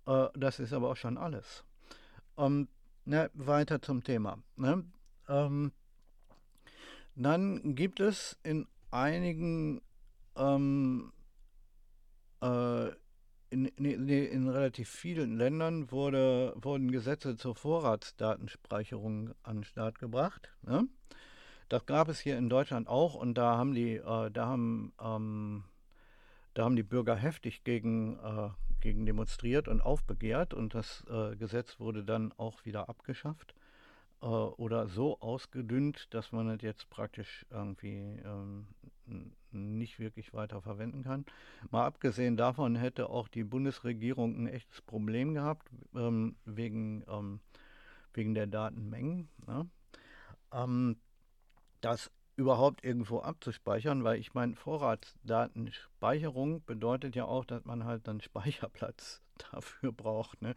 [0.06, 1.64] äh, das ist aber auch schon alles.
[2.36, 2.68] Ähm,
[3.04, 4.38] ne, weiter zum Thema.
[4.56, 4.84] Ne?
[5.28, 5.72] Ähm,
[7.14, 9.80] dann gibt es in einigen
[10.36, 11.12] ähm,
[12.42, 12.88] äh,
[13.50, 20.52] in, in, in, relativ vielen Ländern wurde, wurden Gesetze zur Vorratsdatenspeicherung an den Start gebracht.
[20.62, 20.86] Ne?
[21.68, 25.64] Das gab es hier in Deutschland auch und da haben die, äh, da haben, ähm,
[26.54, 28.50] da haben die Bürger heftig gegen, äh,
[28.80, 33.54] gegen demonstriert und aufbegehrt und das äh, Gesetz wurde dann auch wieder abgeschafft
[34.22, 38.66] äh, oder so ausgedünnt, dass man es jetzt praktisch irgendwie ähm,
[39.52, 41.24] nicht wirklich weiter verwenden kann.
[41.70, 47.40] Mal abgesehen davon hätte auch die Bundesregierung ein echtes Problem gehabt ähm, wegen, ähm,
[48.12, 49.28] wegen der Datenmengen.
[49.46, 49.68] Ne?
[50.52, 50.96] Ähm,
[51.80, 58.20] das überhaupt irgendwo abzuspeichern, weil ich meine, Vorratsdatenspeicherung bedeutet ja auch, dass man halt dann
[58.22, 59.20] Speicherplatz
[59.52, 60.40] dafür braucht.
[60.40, 60.54] Ne?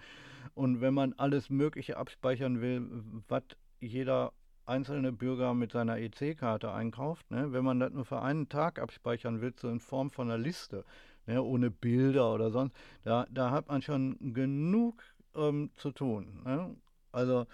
[0.54, 2.88] Und wenn man alles Mögliche abspeichern will,
[3.28, 3.44] was
[3.82, 4.32] jeder
[4.66, 7.52] einzelne Bürger mit seiner EC-Karte einkauft, ne?
[7.52, 10.86] wenn man das nur für einen Tag abspeichern will, so in Form von einer Liste,
[11.26, 11.44] ne?
[11.44, 15.04] ohne Bilder oder sonst, da, da hat man schon genug
[15.36, 16.44] ähm, zu tun.
[16.46, 16.78] Ne?
[17.12, 17.46] Also,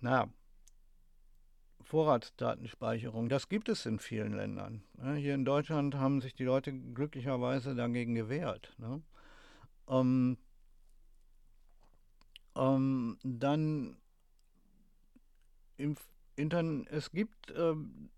[0.00, 0.28] naja,
[1.84, 4.82] Vorratsdatenspeicherung, das gibt es in vielen Ländern.
[4.96, 5.14] Ne?
[5.14, 8.74] Hier in Deutschland haben sich die Leute glücklicherweise dagegen gewehrt.
[8.78, 9.02] Ne?
[9.88, 10.38] Ähm,
[12.56, 13.96] ähm, dann
[15.76, 15.96] im
[16.36, 18.10] Internet, es gibt, ähm,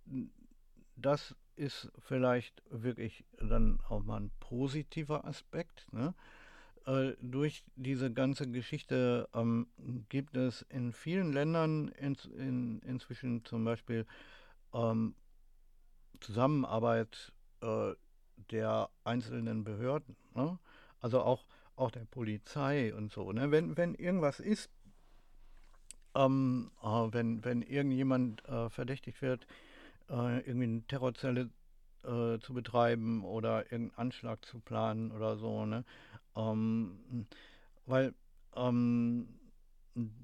[0.97, 5.87] das ist vielleicht wirklich dann auch mal ein positiver Aspekt.
[5.93, 6.15] Ne?
[6.87, 9.67] Äh, durch diese ganze Geschichte ähm,
[10.09, 14.07] gibt es in vielen Ländern in, in, inzwischen zum Beispiel
[14.73, 15.17] ähm,
[16.21, 17.93] Zusammenarbeit äh,
[18.53, 20.17] der einzelnen Behörden.
[20.35, 20.59] Ne?
[21.01, 23.33] Also auch, auch der Polizei und so.
[23.33, 23.51] Ne?
[23.51, 24.71] Wenn, wenn irgendwas ist,
[26.15, 29.47] ähm, äh, wenn, wenn irgendjemand äh, verdächtigt wird,
[30.09, 31.51] äh, irgendwie eine Terrorzelle
[32.07, 35.85] äh, zu betreiben oder irgendeinen Anschlag zu planen oder so, ne?
[36.37, 37.27] Ähm,
[37.87, 38.15] weil
[38.55, 39.29] ähm,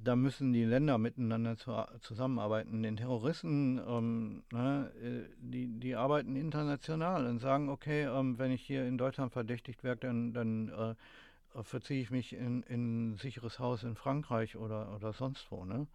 [0.04, 2.82] da müssen die Länder miteinander zu, zusammenarbeiten.
[2.82, 8.62] Den Terroristen, ähm, ne, äh, die, die arbeiten international und sagen, okay, ähm, wenn ich
[8.62, 13.58] hier in Deutschland verdächtigt werde, dann, dann äh, verziehe ich mich in, in ein sicheres
[13.58, 15.64] Haus in Frankreich oder, oder sonst wo.
[15.64, 15.86] Ne?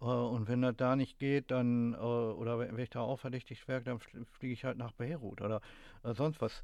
[0.00, 3.66] Äh, und wenn das da nicht geht, dann, äh, oder wenn ich da auch verdächtigt
[3.68, 5.60] werde, dann fliege ich halt nach Beirut oder
[6.04, 6.62] sonst was.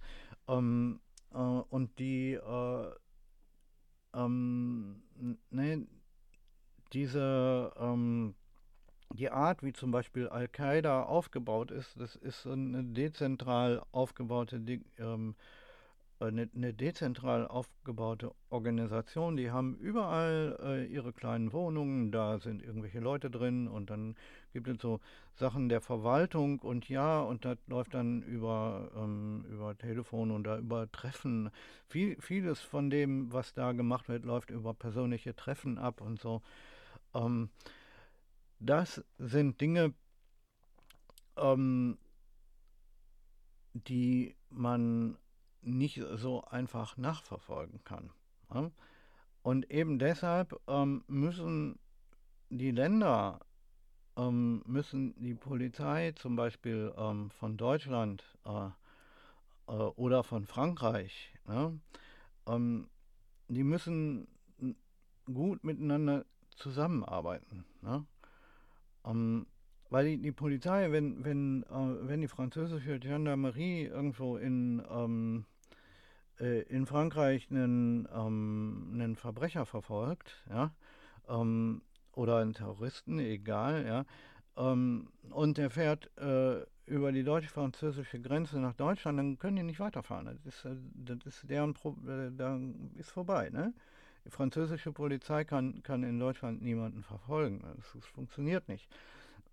[0.49, 2.39] Ähm, und die,
[4.15, 5.03] ähm,
[5.51, 5.87] ne,
[6.93, 8.35] diese, ähm,
[9.13, 14.57] die Art, wie zum Beispiel Al-Qaida aufgebaut ist, das ist eine dezentral aufgebaute
[14.99, 15.37] ähm,
[16.19, 19.37] eine, eine dezentral aufgebaute Organisation.
[19.37, 24.17] Die haben überall äh, ihre kleinen Wohnungen, da sind irgendwelche Leute drin und dann
[24.53, 25.01] gibt es so
[25.35, 30.91] Sachen der Verwaltung und ja, und das läuft dann über, ähm, über Telefon oder über
[30.91, 31.51] Treffen.
[31.89, 36.41] Viel, vieles von dem, was da gemacht wird, läuft über persönliche Treffen ab und so.
[37.15, 37.51] Ähm,
[38.59, 39.93] das sind Dinge,
[41.37, 41.99] ähm,
[43.75, 45.19] die man
[45.67, 48.11] nicht so einfach nachverfolgen kann.
[49.43, 51.79] Und eben deshalb ähm, müssen
[52.49, 53.41] die Länder,
[54.17, 58.69] ähm, müssen die Polizei zum Beispiel ähm, von Deutschland äh,
[59.69, 61.33] äh, oder von Frankreich,
[63.49, 64.27] die müssen
[65.27, 66.27] gut miteinander
[66.57, 67.65] zusammenarbeiten.
[69.89, 75.47] Weil die, die, Polizei, wenn, wenn, äh, wenn die französische Gendarmerie irgendwo in, ähm,
[76.41, 80.73] äh, in Frankreich einen, ähm, einen Verbrecher verfolgt, ja,
[81.29, 84.05] ähm, oder einen Terroristen, egal, ja,
[84.57, 89.81] ähm, und der fährt äh, über die deutsch-französische Grenze nach Deutschland, dann können die nicht
[89.81, 90.27] weiterfahren.
[90.27, 92.59] Das ist, äh, das ist deren Pro äh, da
[92.97, 93.75] ist vorbei, ne?
[94.25, 97.63] Die französische Polizei kann, kann in Deutschland niemanden verfolgen.
[97.77, 98.89] Das, das funktioniert nicht.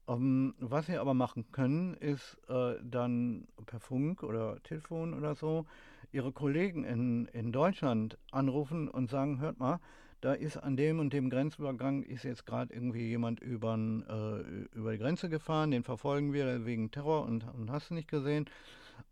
[0.05, 5.35] Um, ähm, was sie aber machen können, ist äh, dann per Funk oder Telefon oder
[5.35, 5.65] so
[6.13, 9.80] ihre Kollegen in, in Deutschland anrufen und sagen, hört mal,
[10.21, 14.93] da ist an dem und dem Grenzübergang ist jetzt gerade irgendwie jemand übern, äh, über
[14.93, 18.49] die Grenze gefahren, den verfolgen wir wegen Terror und, und hast du nicht gesehen.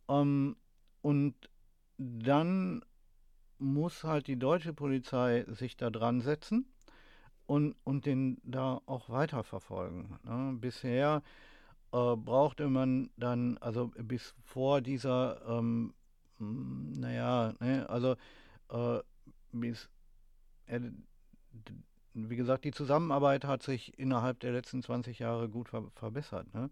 [0.07, 0.55] Ähm,
[1.01, 1.35] und
[1.97, 2.85] dann
[3.57, 6.65] muss halt die deutsche Polizei sich da dran setzen
[7.45, 10.17] und, und den da auch weiterverfolgen.
[10.23, 10.57] Ne?
[10.59, 11.23] Bisher
[11.91, 15.93] äh, brauchte man dann, also bis vor dieser ähm,
[16.41, 18.15] naja, ne, also
[18.71, 18.99] äh,
[20.67, 20.79] äh,
[22.13, 26.53] wie gesagt, die Zusammenarbeit hat sich innerhalb der letzten 20 Jahre gut ver verbessert.
[26.53, 26.69] Ne?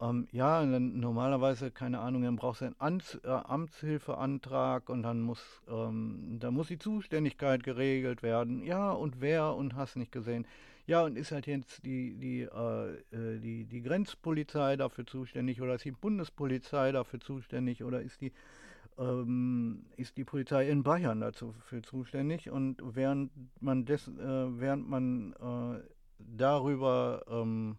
[0.00, 5.20] Ähm, ja, dann normalerweise, keine Ahnung, dann brauchst du einen Amts, äh, Amtshilfeantrag und dann
[5.20, 8.62] muss, ähm, da muss die Zuständigkeit geregelt werden.
[8.64, 10.46] Ja, und wer und hast nicht gesehen.
[10.86, 15.76] Ja, und ist halt jetzt die, die, äh, äh, die, die Grenzpolizei dafür zuständig oder
[15.76, 18.32] ist die Bundespolizei dafür zuständig oder ist die,
[18.98, 22.50] ähm, ist die Polizei in Bayern dafür zuständig?
[22.50, 24.12] Und während man, des, äh,
[24.60, 25.80] während man äh,
[26.18, 27.76] darüber ähm,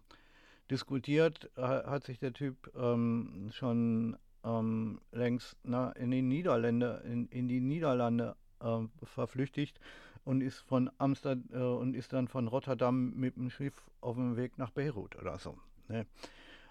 [0.70, 7.48] diskutiert, hat sich der Typ ähm, schon ähm, längst na, in, die Niederlande, in, in
[7.48, 9.78] die Niederlande äh, verflüchtigt
[10.24, 14.36] und ist von Amsterdam äh, und ist dann von Rotterdam mit dem Schiff auf dem
[14.36, 15.58] Weg nach Beirut oder so.
[15.88, 16.06] Ne?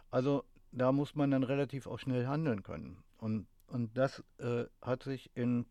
[0.10, 2.97] Also da muss man dann relativ auch schnell handeln können.
[3.17, 5.65] Und, und das äh, hat sich in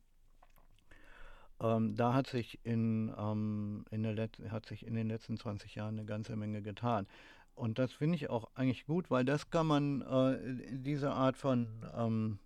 [1.62, 5.96] ähm, da hat sich in, ähm, in der hat sich in den letzten 20 Jahren
[5.98, 7.06] eine ganze Menge getan.
[7.54, 11.68] Und das finde ich auch eigentlich gut, weil das kann man, äh, diese Art von,
[11.94, 12.38] ähm,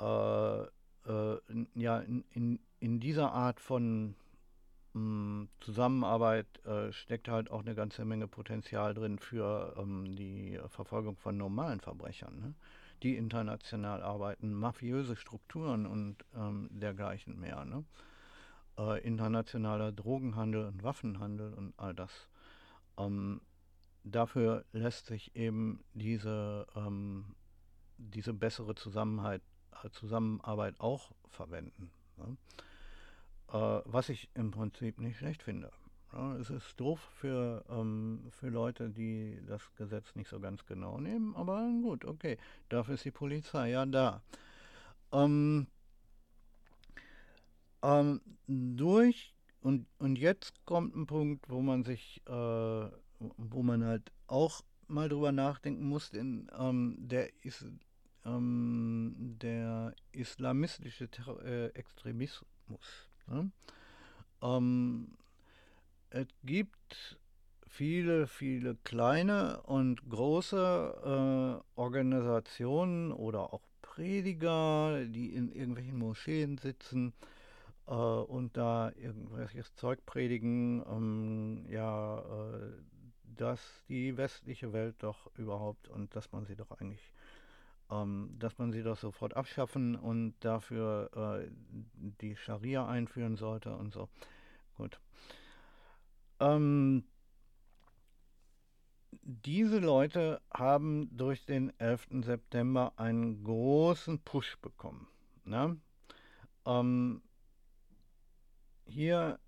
[0.00, 1.40] äh, äh,
[1.74, 4.14] ja, in, in, in, dieser Art von
[4.94, 10.58] mh, hm, Zusammenarbeit äh, steckt halt auch eine ganze Menge Potenzial drin für ähm, die
[10.68, 12.54] Verfolgung von normalen Verbrechern, ne?
[13.02, 17.64] Die international arbeiten, mafiöse Strukturen und ähm, dergleichen mehr.
[17.64, 17.84] Ne?
[18.78, 22.28] Äh, internationaler Drogenhandel und Waffenhandel und all das.
[22.96, 23.40] Ähm,
[24.04, 27.36] dafür lässt sich eben diese, ähm,
[27.96, 29.42] diese bessere Zusammenhalt,
[29.82, 31.90] äh, Zusammenarbeit auch verwenden.
[32.16, 32.36] Ne?
[33.48, 35.70] Äh, was ich im Prinzip nicht schlecht finde.
[36.12, 40.98] Ja, es ist doof für, ähm, für Leute, die das Gesetz nicht so ganz genau
[40.98, 42.38] nehmen, aber gut, okay.
[42.68, 44.22] Dafür ist die Polizei ja da.
[45.12, 45.66] Ähm,
[47.82, 52.88] ähm, durch und, und jetzt kommt ein Punkt, wo man sich äh,
[53.20, 57.66] wo man halt auch mal drüber nachdenken muss, denn ähm, der, ist,
[58.24, 63.08] ähm, der islamistische Ter äh, Extremismus.
[63.26, 63.50] Ne?
[66.10, 67.18] Es gibt
[67.66, 77.12] viele, viele kleine und große äh, Organisationen oder auch Prediger, die in irgendwelchen Moscheen sitzen
[77.86, 82.72] äh, und da irgendwelches Zeug predigen, ähm, ja, äh,
[83.36, 87.12] dass die westliche Welt doch überhaupt und dass man sie doch eigentlich,
[87.90, 91.10] ähm, dass man sie doch sofort abschaffen und dafür
[91.42, 91.50] äh,
[92.22, 94.08] die Scharia einführen sollte und so.
[94.74, 94.98] Gut.
[96.40, 97.04] Ähm,
[99.22, 102.24] diese Leute haben durch den 11.
[102.24, 105.08] September einen großen Push bekommen.
[105.44, 105.78] Ne?
[106.64, 107.22] Ähm,
[108.86, 109.38] hier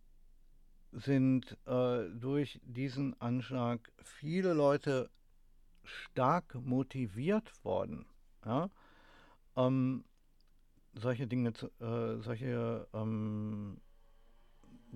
[0.92, 5.10] sind äh, durch diesen Anschlag viele Leute
[5.84, 8.06] stark motiviert worden,
[8.44, 8.70] ja,
[9.56, 10.04] ähm,
[10.94, 13.80] solche Dinge, zu, äh, solche, ähm,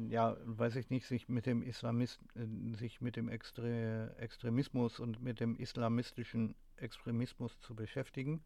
[0.08, 5.22] ja, weiß ich nicht, sich mit dem Islamist, äh, sich mit dem Extre Extremismus und
[5.22, 8.42] mit dem islamistischen Extremismus zu beschäftigen.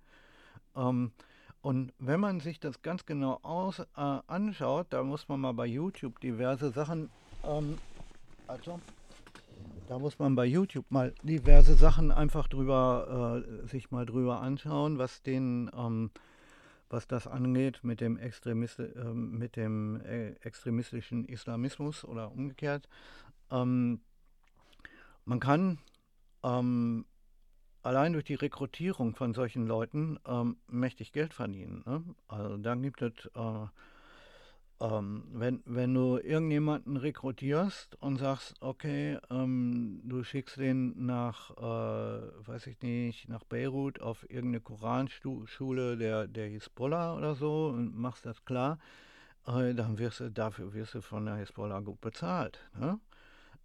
[0.77, 1.13] Ähm,
[1.61, 5.67] und wenn man sich das ganz genau aus, äh, anschaut, da muss man mal bei
[5.67, 7.11] YouTube diverse Sachen
[7.45, 7.79] ähm,
[8.47, 8.81] also,
[9.89, 14.99] da muss man bei YouTube mal diverse Sachen einfach drüber, äh, sich mal drüber anschauen,
[14.99, 16.11] was den, ähm,
[16.91, 22.89] was das angeht mit dem, Extremist, äh, mit dem äh, extremistischen Islamismus oder umgekehrt.
[23.51, 24.01] Ähm,
[25.25, 25.79] man kann
[26.43, 27.05] ähm,
[27.83, 31.83] allein durch die Rekrutierung von solchen Leuten ähm, mächtig Geld verdienen.
[31.87, 32.03] Ne?
[32.27, 33.67] Also da gibt es äh,
[34.81, 42.47] ähm, wenn, wenn du irgendjemanden rekrutierst und sagst, okay, ähm, du schickst den nach, äh,
[42.47, 48.25] weiß ich nicht, nach Beirut auf irgendeine Koranschule der, der Hisbollah oder so und machst
[48.25, 48.79] das klar,
[49.47, 52.61] äh, dann wirst du, dafür wirst du von der Hisbollah gut bezahlt.
[52.79, 53.01] Ne?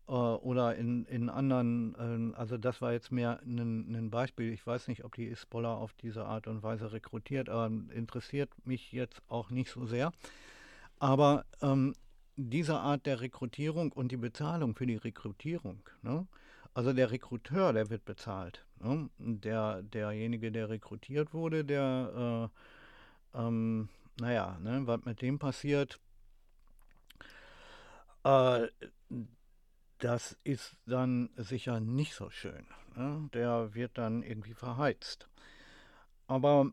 [0.08, 4.52] Äh, oder in, in anderen, äh, also das war jetzt mehr ein Beispiel.
[4.52, 8.92] Ich weiß nicht, ob die Hisbollah auf diese Art und Weise rekrutiert, aber interessiert mich
[8.92, 10.12] jetzt auch nicht so sehr.
[11.04, 11.94] Aber ähm,
[12.38, 16.26] diese Art der Rekrutierung und die Bezahlung für die Rekrutierung, ne?
[16.74, 18.66] also der Rekruteur, der wird bezahlt.
[18.80, 19.10] Ne?
[19.18, 22.50] Der, derjenige, der rekrutiert wurde, der,
[23.36, 23.90] äh, ähm,
[24.22, 26.00] naja, ne, was mit dem passiert,
[28.24, 28.70] äh,
[29.98, 32.66] das ist dann sicher nicht so schön.
[32.96, 33.30] Ne?
[33.34, 35.28] Der wird dann irgendwie verheizt.
[36.28, 36.72] Aber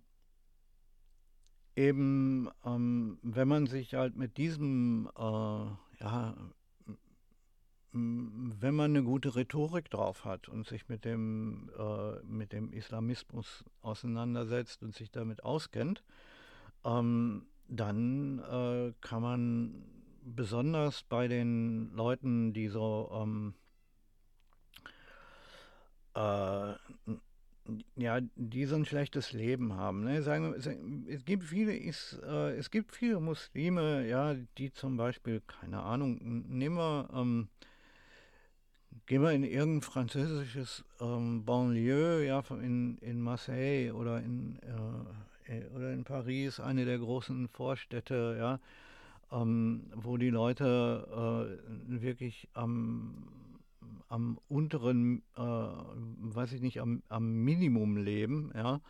[1.77, 6.35] eben, ähm, wenn man sich halt mit diesem, äh, ja,
[7.93, 13.65] wenn man eine gute Rhetorik drauf hat und sich mit dem, äh, mit dem Islamismus
[13.83, 16.05] auseinandersetzt und sich damit auskennt,
[16.85, 19.85] ähm, dann äh, kann man
[20.23, 23.55] besonders bei den Leuten, die so ähm,
[26.15, 26.75] äh,
[27.97, 30.05] ja, die so ein schlechtes Leben haben.
[30.05, 30.23] Ne?
[30.23, 30.55] Sagen,
[31.09, 36.19] es gibt viele, es, äh, es gibt viele Muslime, ja, die zum Beispiel, keine Ahnung,
[36.49, 37.49] nehmen wir, ähm,
[39.07, 44.59] gehen wir in irgendein französisches ähm, Banlieue, ja, in, in Marseille oder in,
[45.47, 48.61] äh, äh oder in Paris, eine der großen Vorstädte, ja,
[49.33, 53.40] ähm, wo die Leute äh, wirklich am
[54.11, 58.81] am unteren, äh, weiß ich nicht, am, am Minimum leben, ja.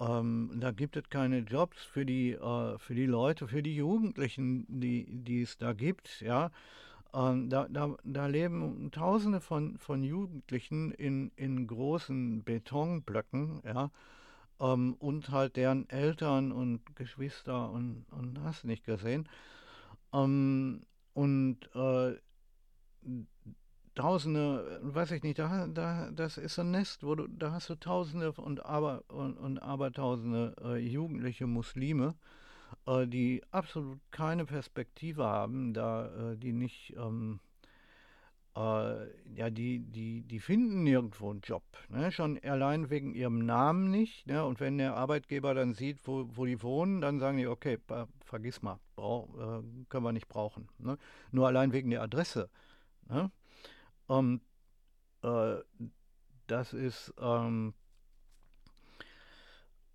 [0.00, 4.66] Ähm, da gibt es keine Jobs für die, äh, für die Leute, für die Jugendlichen,
[4.68, 6.50] die, die es da gibt, ja.
[7.14, 13.90] Ähm, da, da, da leben Tausende von, von Jugendlichen in, in großen Betonblöcken, ja.
[14.60, 19.28] Ähm, und halt deren Eltern und Geschwister und, und hast nicht gesehen.
[20.12, 20.82] Ähm,
[21.14, 22.16] und äh,
[23.98, 27.74] Tausende, weiß ich nicht, da, da, das ist ein Nest, wo du, da hast du
[27.74, 32.14] Tausende und aber und, und Abertausende äh, jugendliche Muslime,
[32.86, 37.40] äh, die absolut keine Perspektive haben, da äh, die nicht, ähm,
[38.54, 41.64] äh, ja, die, die, die finden nirgendwo einen Job.
[41.88, 42.12] Ne?
[42.12, 44.28] Schon allein wegen ihrem Namen nicht.
[44.28, 44.44] Ne?
[44.44, 47.78] Und wenn der Arbeitgeber dann sieht, wo, wo die wohnen, dann sagen die, okay,
[48.24, 50.68] vergiss mal, brauch, äh, können wir nicht brauchen.
[50.78, 50.98] Ne?
[51.32, 52.48] Nur allein wegen der Adresse.
[53.08, 53.32] Ne?
[54.08, 54.40] Und
[55.22, 55.56] äh,
[56.46, 57.74] das ist, ähm,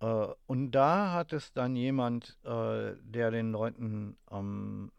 [0.00, 4.92] äh, und da hat es dann jemand, äh, der den Leuten, ähm,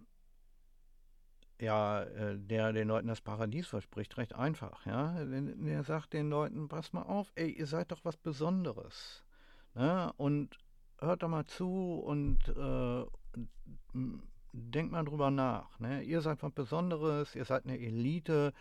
[1.60, 5.16] ja, äh, der den Leuten das Paradies verspricht, recht einfach, ja.
[5.24, 9.24] Der sagt den Leuten, pass mal auf, ey, ihr seid doch was Besonderes.
[9.76, 10.12] Ne?
[10.18, 10.58] Und
[11.00, 13.06] hört doch mal zu und äh,
[14.52, 15.80] denkt mal drüber nach.
[15.80, 16.04] Ne?
[16.04, 18.54] Ihr seid was Besonderes, ihr seid eine Elite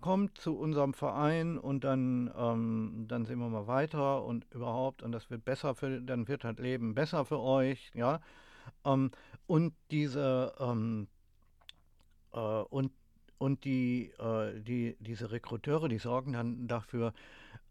[0.00, 5.12] kommt zu unserem Verein und dann, ähm, dann sehen wir mal weiter und überhaupt und
[5.12, 8.20] das wird besser für, dann wird halt Leben besser für euch, ja.
[8.84, 9.10] Ähm,
[9.46, 11.08] und diese ähm,
[12.32, 12.92] äh, und
[13.38, 17.12] und die, äh, die, diese Rekruteure, die sorgen dann dafür,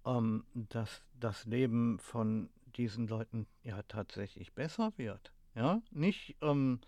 [0.05, 5.32] ähm, dass das Leben von diesen Leuten ja tatsächlich besser wird.
[5.55, 6.82] Ja, nicht, ähm,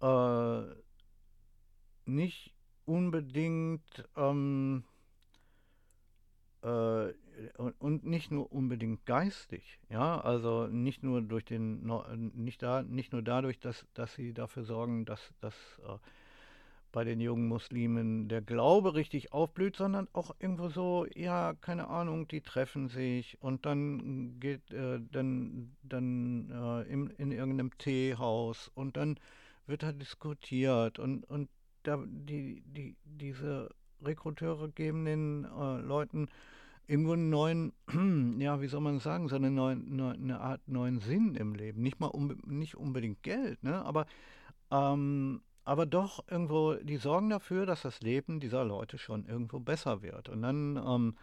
[0.00, 0.62] äh,
[2.04, 2.54] nicht
[2.90, 4.82] unbedingt ähm,
[6.62, 7.12] äh,
[7.56, 11.86] und, nicht nur unbedingt geistig, ja, also nicht nur durch den
[12.34, 15.54] nicht da nicht nur dadurch, dass dass sie dafür sorgen, dass dass
[15.86, 15.98] äh,
[16.92, 22.26] bei den jungen Muslimen der Glaube richtig aufblüht, sondern auch irgendwo so, ja, keine Ahnung,
[22.26, 28.96] die treffen sich und dann geht äh, dann dann äh, in, in irgendeinem Teehaus und
[28.96, 29.20] dann
[29.68, 31.48] wird da diskutiert und und
[31.82, 33.68] da, die, die, diese
[34.02, 36.28] Rekruteure geben den äh, Leuten
[36.86, 37.72] irgendwo einen neuen,
[38.40, 41.82] ja, wie soll man sagen, so eine, neue, eine Art neuen Sinn im Leben.
[41.82, 43.84] Nicht mal unbe nicht unbedingt Geld, ne?
[43.84, 44.06] aber,
[44.70, 50.02] ähm, aber doch irgendwo, die sorgen dafür, dass das Leben dieser Leute schon irgendwo besser
[50.02, 50.28] wird.
[50.28, 51.16] Und dann ähm,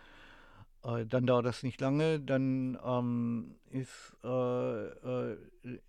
[0.84, 5.38] äh, dann dauert das nicht lange, dann ähm, ist, äh, äh,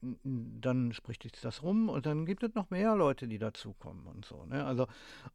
[0.02, 4.24] dann spricht sich das rum und dann gibt es noch mehr Leute, die dazukommen und
[4.24, 4.44] so.
[4.46, 4.64] Ne?
[4.64, 4.86] Also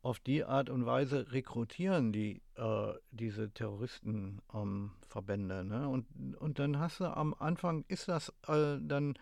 [0.01, 5.60] auf die Art und Weise rekrutieren die äh, diese Terroristenverbände.
[5.60, 5.88] Ähm, ne?
[5.88, 6.06] und,
[6.39, 9.16] und dann hast du am Anfang ist das äh, dann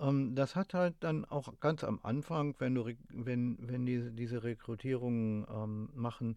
[0.00, 4.42] ähm, das hat halt dann auch ganz am Anfang, wenn du wenn wenn die diese
[4.42, 6.36] Rekrutierungen ähm, machen,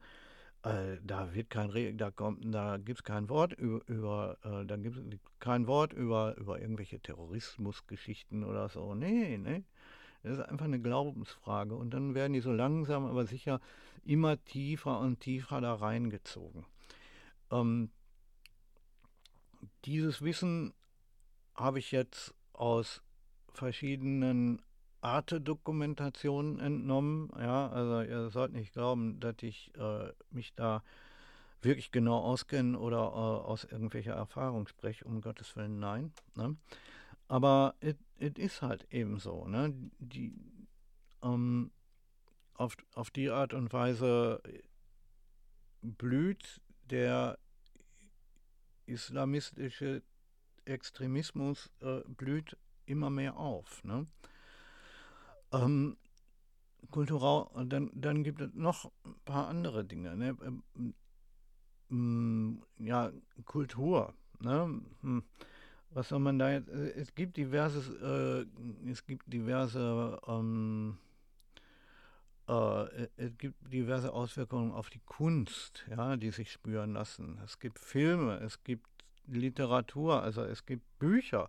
[0.64, 4.78] äh, da wird kein da kommt, da gibt es kein Wort über, über äh, da
[4.78, 8.96] gibt es kein Wort über, über irgendwelche Terrorismusgeschichten oder so.
[8.96, 9.64] Nee, nee.
[10.24, 11.76] Das ist einfach eine Glaubensfrage.
[11.76, 13.60] Und dann werden die so langsam, aber sicher
[14.06, 16.66] immer tiefer und tiefer da reingezogen.
[17.52, 17.92] Ähm,
[19.84, 20.74] dieses Wissen
[21.56, 23.04] habe ich jetzt aus
[23.52, 24.62] verschiedenen
[25.04, 27.30] Arte-Dokumentationen entnommen.
[27.38, 30.84] Ja, also ihr sollt nicht glauben, dass ich äh, mich da
[31.62, 36.14] wirklich genau auskenne oder äh, aus irgendwelcher Erfahrung spreche, um Gottes Willen, nein.
[36.36, 36.58] Ne?
[37.28, 39.48] Aber es ist halt eben so.
[39.48, 39.74] Ne?
[40.00, 40.34] Die,
[41.22, 41.72] ähm,
[42.56, 44.42] auf, auf die Art und Weise
[45.82, 47.38] blüht der
[48.86, 50.04] islamistische
[50.66, 53.84] Extremismus äh, blüht immer mehr auf.
[53.84, 54.06] Ne?
[55.54, 55.98] Ähm,
[56.92, 60.16] kulturell, dann, dann gibt es noch ein paar andere Dinge.
[60.16, 60.38] Ne?
[60.46, 60.94] Ähm,
[61.90, 63.12] mm, ja,
[63.46, 64.14] Kultur.
[64.40, 64.82] Ne?
[65.02, 65.24] Hm.
[65.92, 66.70] Was soll man da jetzt?
[66.70, 68.48] Äh, es gibt diverse,
[68.86, 70.98] äh, es gibt diverse, ähm,
[72.48, 77.40] äh, es gibt diverse Auswirkungen auf die Kunst, ja, die sich spüren lassen.
[77.44, 78.88] Es gibt Filme, es gibt
[79.28, 81.48] Literatur, also es gibt Bücher.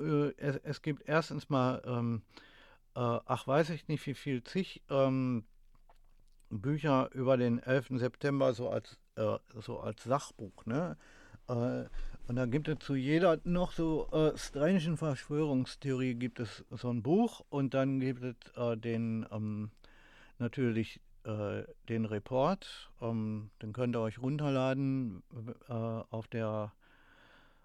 [0.00, 2.53] Äh, es, es, gibt erstens mal, ähm, äh,
[3.00, 5.44] ach weiß ich nicht, wie viel zig ähm,
[6.50, 7.98] Bücher über den 11.
[7.98, 10.96] September so als, äh, so als Sachbuch, ne?
[11.48, 11.84] Äh,
[12.26, 17.02] und da gibt es zu jeder noch so äh, strangen Verschwörungstheorie gibt es so ein
[17.02, 19.70] Buch und dann gibt es äh, den ähm,
[20.38, 22.90] natürlich äh, den Report.
[23.02, 25.22] Ähm, den könnt ihr euch runterladen
[25.68, 26.72] äh, auf der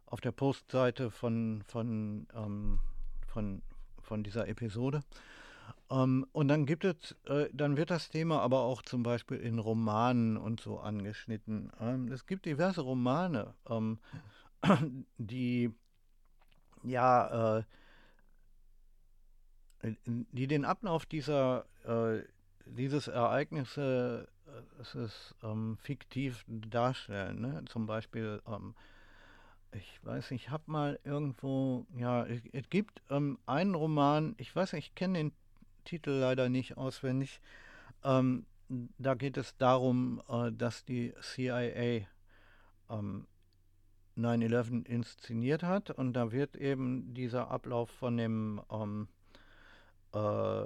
[0.08, 2.80] auf der Postseite von von ähm,
[3.28, 3.62] von
[4.10, 5.04] von dieser Episode.
[5.92, 9.60] Ähm, und dann gibt es, äh, dann wird das Thema aber auch zum Beispiel in
[9.60, 11.72] Romanen und so angeschnitten.
[11.80, 14.00] Ähm, es gibt diverse Romane, ähm,
[15.18, 15.72] die
[16.84, 17.64] ja, äh,
[20.06, 22.24] die den Ablauf dieser, äh,
[22.66, 25.08] dieses Ereignisse äh,
[25.44, 27.42] ähm, fiktiv darstellen.
[27.42, 27.64] Ne?
[27.66, 28.76] Zum Beispiel, ähm,
[29.72, 34.74] ich weiß nicht, ich habe mal irgendwo, ja, es, gibt ähm, einen Roman, ich weiß
[34.74, 35.32] nicht, ich kenne den
[35.86, 37.40] Titel leider nicht auswendig.
[38.04, 38.46] Ähm,
[38.98, 42.08] da geht es darum, äh, dass die CIA
[42.90, 43.28] ähm,
[44.18, 45.92] 9-11 inszeniert hat.
[45.92, 49.08] Und da wird eben dieser Ablauf von dem ähm,
[50.14, 50.66] äh,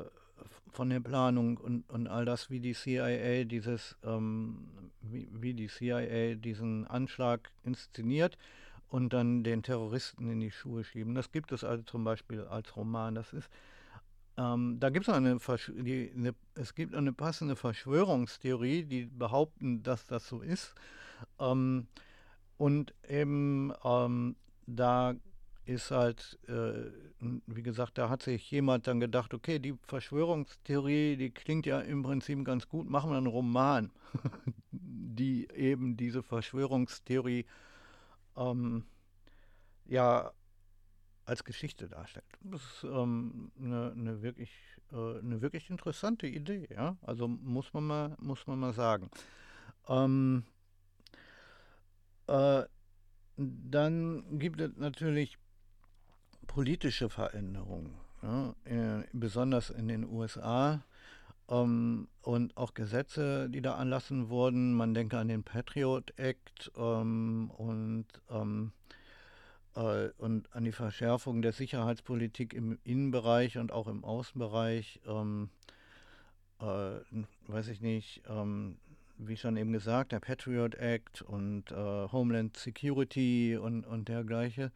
[0.71, 4.67] von der Planung und, und all das, wie die CIA dieses, ähm,
[5.01, 8.37] wie, wie die CIA diesen Anschlag inszeniert
[8.93, 11.15] und dann den Terroristen in die Schuhe schieben.
[11.15, 13.15] Das gibt es also zum Beispiel als Roman.
[13.15, 13.49] Das ist,
[14.37, 15.39] ähm, da gibt es eine,
[15.79, 20.75] die, eine, es gibt eine passende Verschwörungstheorie, die behaupten, dass das so ist.
[21.39, 21.87] Ähm,
[22.59, 24.35] und eben ähm,
[24.67, 25.15] da
[25.65, 26.91] ist halt, äh,
[27.47, 32.03] wie gesagt, da hat sich jemand dann gedacht, okay, die Verschwörungstheorie, die klingt ja im
[32.03, 33.89] Prinzip ganz gut, machen wir einen Roman,
[34.71, 37.47] die eben diese Verschwörungstheorie
[38.35, 38.85] ähm,
[39.85, 40.31] ja
[41.25, 42.25] als Geschichte darstellt.
[42.41, 44.51] Das ist ähm, eine, eine, wirklich,
[44.91, 46.97] äh, eine wirklich interessante Idee, ja.
[47.01, 49.09] Also muss man mal, muss man mal sagen.
[49.87, 50.43] Ähm,
[52.27, 52.63] äh,
[53.37, 55.37] dann gibt es natürlich
[56.47, 60.83] politische Veränderungen, ja, in, besonders in den USA
[61.49, 64.73] ähm, und auch Gesetze, die da anlassen wurden.
[64.73, 68.71] Man denke an den Patriot Act ähm, und, ähm,
[69.75, 75.01] äh, und an die Verschärfung der Sicherheitspolitik im Innenbereich und auch im Außenbereich.
[75.05, 75.49] Ähm,
[76.59, 76.99] äh,
[77.47, 78.77] weiß ich nicht, ähm,
[79.17, 84.71] wie schon eben gesagt, der Patriot Act und äh, Homeland Security und, und dergleichen.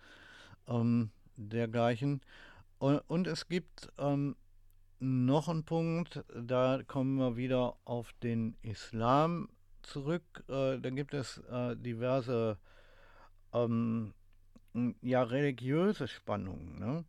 [0.68, 2.22] Ähm, dergleichen.
[2.80, 4.36] Und, und, es gibt ähm,
[5.00, 9.50] noch einen Punkt, da kommen wir wieder auf den Islam
[9.84, 10.44] zurück.
[10.48, 12.58] Äh, da gibt es äh, diverse
[13.54, 14.14] ähm,
[15.02, 16.80] ja, religiöse Spannungen.
[16.80, 17.06] Ne?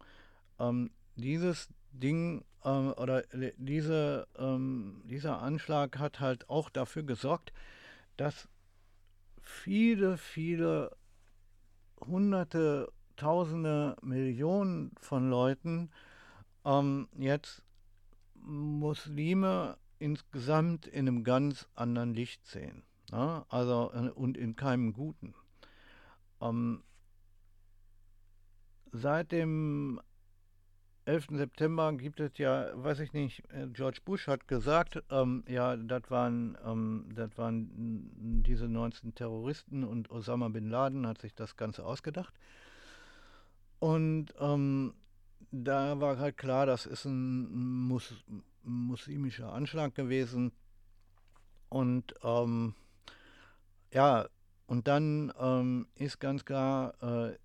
[0.59, 3.23] Ähm, dieses Ding ähm, oder
[3.57, 7.53] diese, ähm, dieser Anschlag hat halt auch dafür gesorgt,
[8.17, 8.49] dass
[9.43, 10.97] viele, viele
[12.01, 15.91] Hunderte, Tausende, Millionen von Leuten
[16.65, 17.65] ähm, jetzt
[18.49, 22.83] Muslime insgesamt in einem ganz anderen Licht sehen.
[23.11, 23.39] Ja?
[23.39, 23.45] Ne?
[23.49, 25.35] Also äh, und in keinem guten.
[26.41, 26.83] Ähm,
[28.93, 30.01] seit dem
[31.05, 31.27] 11.
[31.33, 36.03] September gibt es ja, weiß ich nicht, äh, George Bush hat gesagt, ähm, ja, das
[36.11, 42.35] waren, ähm, waren diese 19 Terroristen und Osama bin Laden hat sich das Ganze ausgedacht.
[43.79, 44.93] Und ähm,
[45.51, 48.13] da war halt klar, das ist ein Mus
[48.63, 50.53] muslimischer Anschlag gewesen.
[51.71, 52.75] Und ähm,
[53.93, 54.27] ja,
[54.67, 57.39] und dann ähm, ist ganz klar, äh,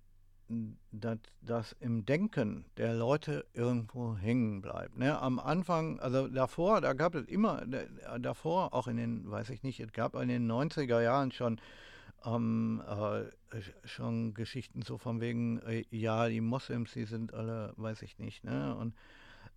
[0.92, 4.98] dass das im Denken der Leute irgendwo hängen bleibt.
[4.98, 5.18] Ne?
[5.18, 7.64] Am Anfang, also davor, da gab es immer,
[8.20, 11.60] davor, auch in den, weiß ich nicht, es gab in den 90er Jahren schon,
[12.24, 18.02] ähm, äh, schon Geschichten so von wegen, äh, ja, die Moslems, die sind alle, weiß
[18.02, 18.74] ich nicht, ne?
[18.76, 18.94] Und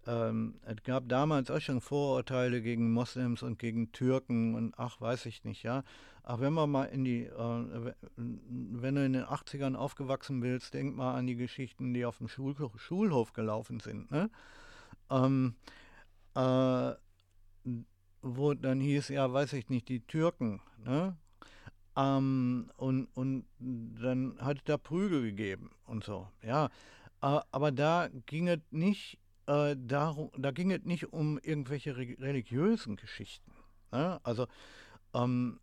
[0.06, 5.26] ähm, es gab damals auch schon Vorurteile gegen Moslems und gegen Türken und ach, weiß
[5.26, 5.84] ich nicht, ja.
[6.24, 10.96] Aber wenn man mal in die, äh, wenn du in den 80ern aufgewachsen bist, denk
[10.96, 14.30] mal an die Geschichten, die auf dem Schul Schulhof gelaufen sind, ne?
[15.10, 15.56] Ähm,
[16.36, 16.94] äh,
[18.22, 21.18] wo dann hieß, ja, weiß ich nicht, die Türken, ne?
[21.98, 26.68] Ähm, und, und dann hat es da Prügel gegeben und so, ja.
[27.24, 29.18] Äh, aber da ging es nicht,
[29.48, 33.52] äh, darum, da ging es nicht um irgendwelche religiösen Geschichten.
[33.92, 34.20] Ne?
[34.24, 34.46] Also,
[35.16, 35.60] ähm,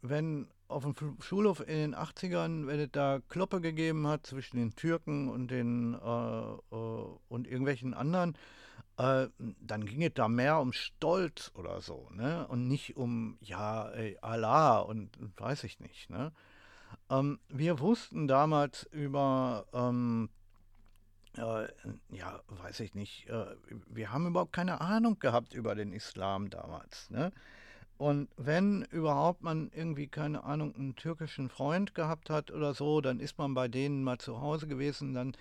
[0.00, 4.74] wenn auf dem Schulhof in den 80ern, wenn es da Kloppe gegeben hat zwischen den
[4.74, 8.38] Türken und den äh, äh, und irgendwelchen anderen,
[8.96, 9.26] äh,
[9.60, 12.46] dann ging es da mehr um Stolz oder so, ne?
[12.48, 16.32] Und nicht um, ja, ey, Allah und, und, weiß ich nicht, ne?
[17.10, 20.28] Ähm, wir wussten damals über, ähm,
[21.36, 21.66] äh,
[22.10, 23.46] ja, weiß ich nicht, äh,
[23.88, 27.32] wir haben überhaupt keine Ahnung gehabt über den Islam damals, ne?
[27.96, 33.20] Und wenn überhaupt man irgendwie, keine Ahnung, einen türkischen Freund gehabt hat oder so, dann
[33.20, 35.32] ist man bei denen mal zu Hause gewesen dann,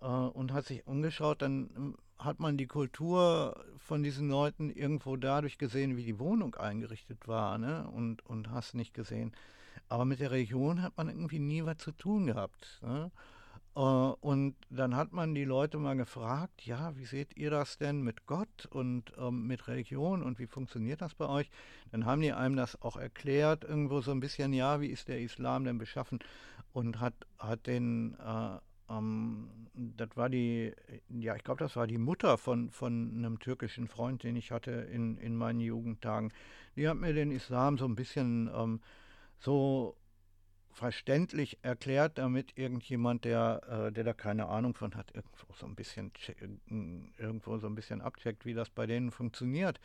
[0.00, 5.58] äh, und hat sich umgeschaut, dann hat man die Kultur von diesen Leuten irgendwo dadurch
[5.58, 7.88] gesehen, wie die Wohnung eingerichtet war, ne?
[7.88, 9.32] Und, und hast nicht gesehen.
[9.88, 12.80] Aber mit der Religion hat man irgendwie nie was zu tun gehabt.
[12.82, 13.10] Ne?
[13.74, 18.02] Äh, und dann hat man die Leute mal gefragt, ja, wie seht ihr das denn
[18.02, 21.50] mit Gott und ähm, mit Religion und wie funktioniert das bei euch?
[21.90, 25.20] Dann haben die einem das auch erklärt, irgendwo so ein bisschen, ja, wie ist der
[25.20, 26.20] Islam denn beschaffen?
[26.72, 28.58] Und hat, hat den äh,
[28.90, 30.72] ähm, das war die,
[31.08, 34.70] ja, ich glaube, das war die Mutter von, von einem türkischen Freund, den ich hatte
[34.70, 36.32] in, in meinen Jugendtagen.
[36.76, 38.80] Die hat mir den Islam so ein bisschen ähm,
[39.38, 39.96] so
[40.72, 45.74] verständlich erklärt, damit irgendjemand, der, äh, der da keine Ahnung von hat, irgendwo so ein
[45.74, 46.12] bisschen
[47.18, 49.80] irgendwo so ein bisschen abcheckt, wie das bei denen funktioniert.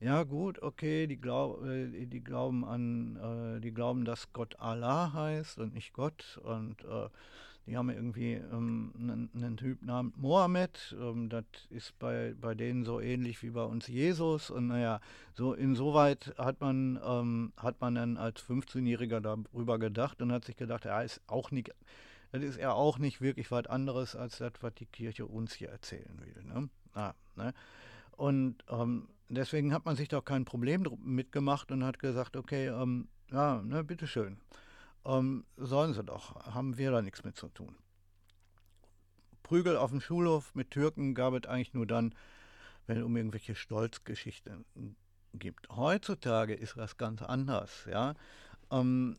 [0.00, 5.12] Ja, gut, okay, die, glaub, äh, die glauben an, äh, die glauben, dass Gott Allah
[5.14, 7.08] heißt und nicht Gott und äh,
[7.66, 10.96] die haben irgendwie ähm, einen, einen, Typ namens Mohammed.
[11.00, 14.50] Ähm, das ist bei, bei denen so ähnlich wie bei uns Jesus.
[14.50, 15.00] Und naja,
[15.34, 20.56] so insoweit hat man, ähm, hat man dann als 15-Jähriger darüber gedacht und hat sich
[20.56, 21.74] gedacht, ja, ist auch nicht,
[22.30, 25.70] das ist ja auch nicht wirklich was anderes als das, was die Kirche uns hier
[25.70, 26.44] erzählen will.
[26.44, 26.68] Ne?
[26.94, 27.52] Ah, ne?
[28.12, 33.08] Und ähm, deswegen hat man sich doch kein Problem mitgemacht und hat gesagt, okay, ähm,
[33.32, 34.38] ja, ne, bitteschön.
[35.06, 37.76] Ähm, sollen sie doch, haben wir da nichts mit zu tun.
[39.44, 42.12] Prügel auf dem Schulhof mit Türken gab es eigentlich nur dann,
[42.88, 44.64] wenn es um irgendwelche Stolzgeschichten
[45.34, 45.68] gibt.
[45.68, 47.86] Heutzutage ist das ganz anders.
[47.88, 48.14] Ja?
[48.72, 49.16] Ähm,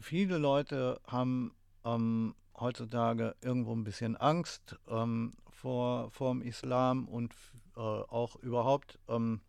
[0.00, 1.54] viele Leute haben
[1.84, 7.32] ähm, heutzutage irgendwo ein bisschen Angst ähm, vor, vor dem Islam und
[7.76, 9.40] äh, auch überhaupt ähm,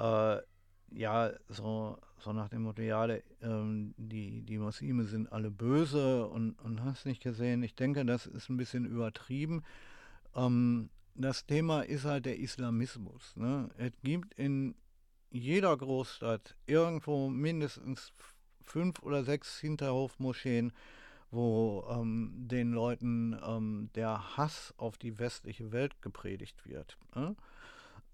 [0.00, 0.38] äh,
[0.90, 6.26] ja, so, so nach dem Motto, ja, der, ähm, die, die Muslime sind alle böse
[6.26, 7.62] und, und hast nicht gesehen.
[7.62, 9.62] Ich denke, das ist ein bisschen übertrieben.
[10.34, 13.36] Ähm, das Thema ist halt der Islamismus.
[13.36, 13.68] Ne?
[13.76, 14.74] Es gibt in
[15.30, 18.12] jeder Großstadt irgendwo mindestens
[18.60, 20.72] fünf oder sechs Hinterhofmoscheen,
[21.30, 26.98] wo ähm, den Leuten ähm, der Hass auf die westliche Welt gepredigt wird.
[27.14, 27.34] Ne?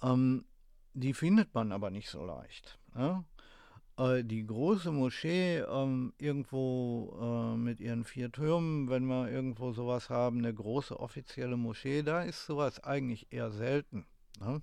[0.02, 0.44] Ähm,
[0.94, 2.78] die findet man aber nicht so leicht.
[2.94, 3.24] Ne?
[3.98, 10.08] Äh, die große Moschee ähm, irgendwo äh, mit ihren vier Türmen, wenn wir irgendwo sowas
[10.08, 14.06] haben, eine große offizielle Moschee, da ist sowas eigentlich eher selten.
[14.40, 14.62] Ne?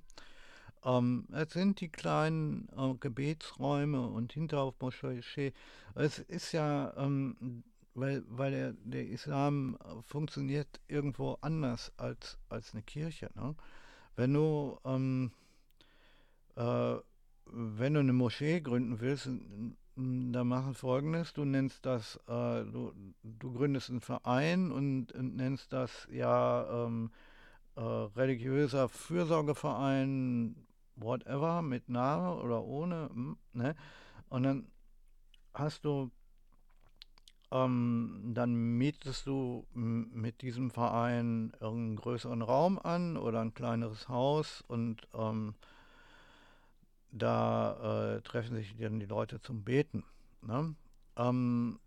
[0.85, 5.51] Ähm, es sind die kleinen äh, Gebetsräume und Hinterhofmoschee.
[5.95, 7.63] Es ist ja, ähm,
[7.93, 13.29] weil, weil der, der Islam äh, funktioniert irgendwo anders als, als eine Kirche.
[13.35, 13.55] Ne?
[14.15, 15.31] Wenn du ähm,
[16.55, 16.95] äh,
[17.51, 19.29] wenn du eine Moschee gründen willst,
[19.95, 22.91] dann machen folgendes, du nennst das, äh, du,
[23.23, 27.11] du, gründest einen Verein und, und nennst das ja ähm,
[27.75, 30.55] äh, religiöser Fürsorgeverein,
[30.95, 33.75] whatever, mit Name oder ohne, hm, ne?
[34.27, 34.67] Und dann
[35.53, 36.11] hast du,
[37.51, 44.61] ähm, dann mietest du mit diesem Verein irgendeinen größeren Raum an oder ein kleineres Haus
[44.67, 45.55] und ähm,
[47.15, 50.03] da äh, treffen sich dann die Leute zum Beten.
[50.41, 50.75] Ne?
[51.15, 51.79] Ähm,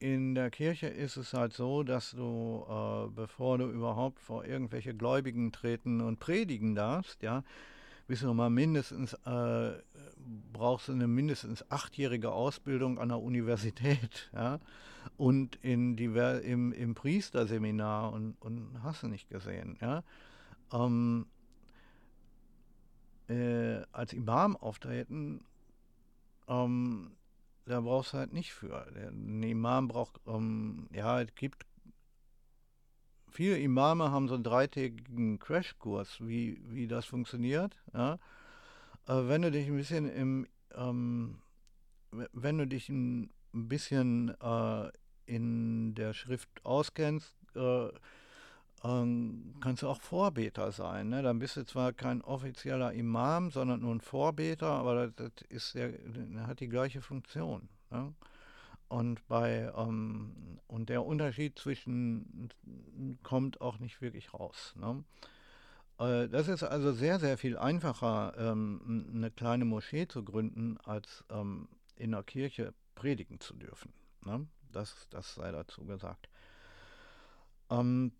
[0.00, 4.94] in der Kirche ist es halt so, dass du, äh, bevor du überhaupt vor irgendwelche
[4.94, 7.44] Gläubigen treten und predigen darfst, ja,
[8.06, 9.72] bist du mal mindestens, äh,
[10.52, 14.60] brauchst du eine mindestens achtjährige Ausbildung an der Universität, ja,
[15.16, 20.02] und in diver im, im Priesterseminar und, und hast du nicht gesehen, ja.
[20.72, 21.26] Ähm,
[23.28, 25.44] äh, als Imam auftreten,
[26.48, 27.12] ähm,
[27.66, 28.86] da brauchst du halt nicht für.
[28.86, 31.66] Ein Imam braucht, ähm, ja, es gibt
[33.30, 37.76] viele Imame haben so einen dreitägigen Crashkurs, wie, wie das funktioniert.
[37.94, 38.14] Ja?
[39.06, 41.38] Äh, wenn du dich ein bisschen im, ähm,
[42.10, 44.90] wenn du dich ein bisschen äh,
[45.26, 47.88] in der Schrift auskennst, äh,
[48.84, 51.08] ähm, kannst du auch Vorbeter sein.
[51.08, 51.22] Ne?
[51.22, 55.74] Dann bist du zwar kein offizieller Imam, sondern nur ein Vorbeter, aber das, das ist
[55.74, 55.92] der,
[56.46, 57.68] hat die gleiche Funktion.
[57.90, 58.14] Ne?
[58.88, 62.50] Und bei ähm, und der Unterschied zwischen
[63.22, 64.74] kommt auch nicht wirklich raus.
[64.76, 65.04] Ne?
[65.98, 71.24] Äh, das ist also sehr, sehr viel einfacher, ähm, eine kleine Moschee zu gründen, als
[71.30, 73.92] ähm, in einer Kirche predigen zu dürfen.
[74.24, 74.46] Ne?
[74.72, 76.28] Das, das sei dazu gesagt.
[77.70, 78.12] Ähm,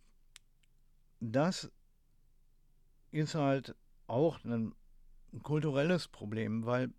[1.20, 1.70] das
[3.10, 3.74] ist halt
[4.06, 4.74] auch ein
[5.42, 6.90] kulturelles Problem, weil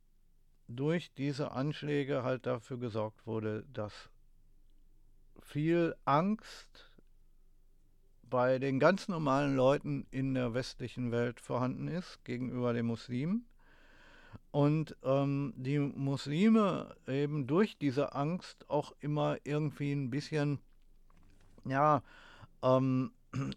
[0.67, 4.09] durch diese Anschläge halt dafür gesorgt wurde, dass
[5.41, 6.91] viel Angst
[8.21, 13.45] bei den ganz normalen Leuten in der westlichen Welt vorhanden ist gegenüber den Muslimen.
[14.51, 20.59] Und ähm, die Muslime eben durch diese Angst auch immer irgendwie ein bisschen,
[21.65, 22.03] ja,
[22.61, 23.11] ähm,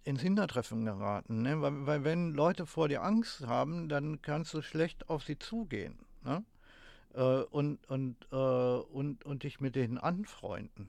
[0.04, 1.42] ins Hintertreffen geraten.
[1.42, 1.60] Ne?
[1.60, 5.98] Weil, weil, wenn Leute vor dir Angst haben, dann kannst du schlecht auf sie zugehen.
[6.24, 6.44] Ne?
[7.14, 10.88] Äh, und, und, äh, und, und dich mit denen anfreunden.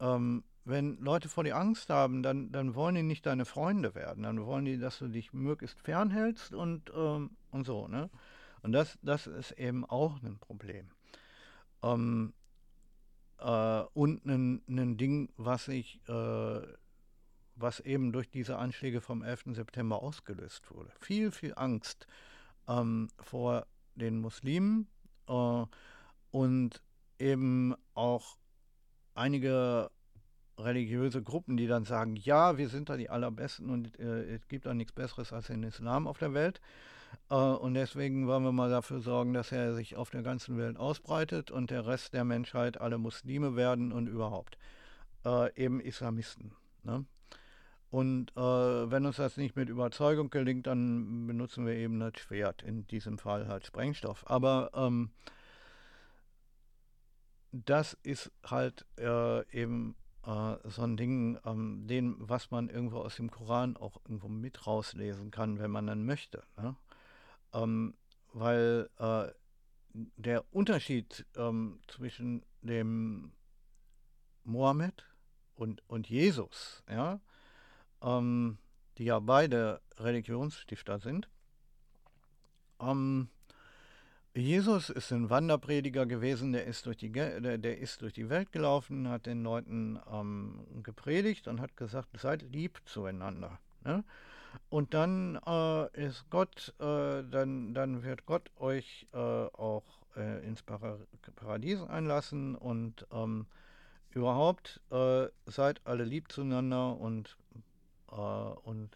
[0.00, 4.24] Ähm, wenn Leute vor dir Angst haben, dann, dann wollen die nicht deine Freunde werden.
[4.24, 7.86] Dann wollen die, dass du dich möglichst fernhältst und, ähm, und so.
[7.86, 8.10] Ne?
[8.62, 10.90] Und das, das ist eben auch ein Problem.
[11.84, 12.32] Ähm,
[13.38, 16.62] äh, und ein, ein Ding, was ich äh,
[17.56, 19.44] was eben durch diese Anschläge vom 11.
[19.54, 20.90] September ausgelöst wurde.
[21.00, 22.06] Viel, viel Angst
[22.68, 24.88] ähm, vor den Muslimen
[25.28, 25.64] äh,
[26.30, 26.82] und
[27.18, 28.36] eben auch
[29.14, 29.90] einige
[30.58, 34.66] religiöse Gruppen, die dann sagen, ja, wir sind da die Allerbesten und äh, es gibt
[34.66, 36.60] da nichts Besseres als den Islam auf der Welt.
[37.30, 40.76] Äh, und deswegen wollen wir mal dafür sorgen, dass er sich auf der ganzen Welt
[40.76, 44.58] ausbreitet und der Rest der Menschheit alle Muslime werden und überhaupt
[45.24, 46.52] äh, eben Islamisten.
[46.84, 47.04] Ne?
[47.90, 52.62] Und äh, wenn uns das nicht mit Überzeugung gelingt, dann benutzen wir eben das Schwert,
[52.62, 54.28] in diesem Fall halt Sprengstoff.
[54.28, 55.10] Aber ähm,
[57.52, 63.16] das ist halt äh, eben äh, so ein Ding, ähm, den, was man irgendwo aus
[63.16, 66.42] dem Koran auch irgendwo mit rauslesen kann, wenn man dann möchte.
[66.56, 66.76] Ne?
[67.52, 67.94] Ähm,
[68.32, 69.28] weil äh,
[70.16, 73.32] der Unterschied ähm, zwischen dem
[74.44, 75.04] Mohammed
[75.54, 77.20] und, und Jesus, ja,
[78.02, 78.58] ähm,
[78.98, 81.28] die ja beide Religionsstifter sind.
[82.80, 83.28] Ähm,
[84.34, 89.08] Jesus ist ein Wanderprediger gewesen, der ist durch die, der, ist durch die Welt gelaufen,
[89.08, 93.58] hat den Leuten ähm, gepredigt und hat gesagt, seid lieb zueinander.
[93.82, 94.04] Ne?
[94.68, 99.84] Und dann äh, ist Gott, äh, dann, dann wird Gott euch äh, auch
[100.16, 103.46] äh, ins Paradies einlassen und ähm,
[104.10, 107.36] überhaupt äh, seid alle lieb zueinander und
[108.10, 108.90] äh, und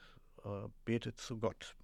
[0.45, 1.75] äh, betet zu Gott.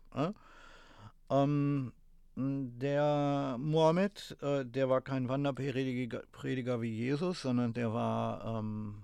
[1.31, 1.93] Ähm,
[2.37, 9.03] der Mohammed, äh, der war kein Wanderprediger Prediger wie Jesus, sondern der war, ähm,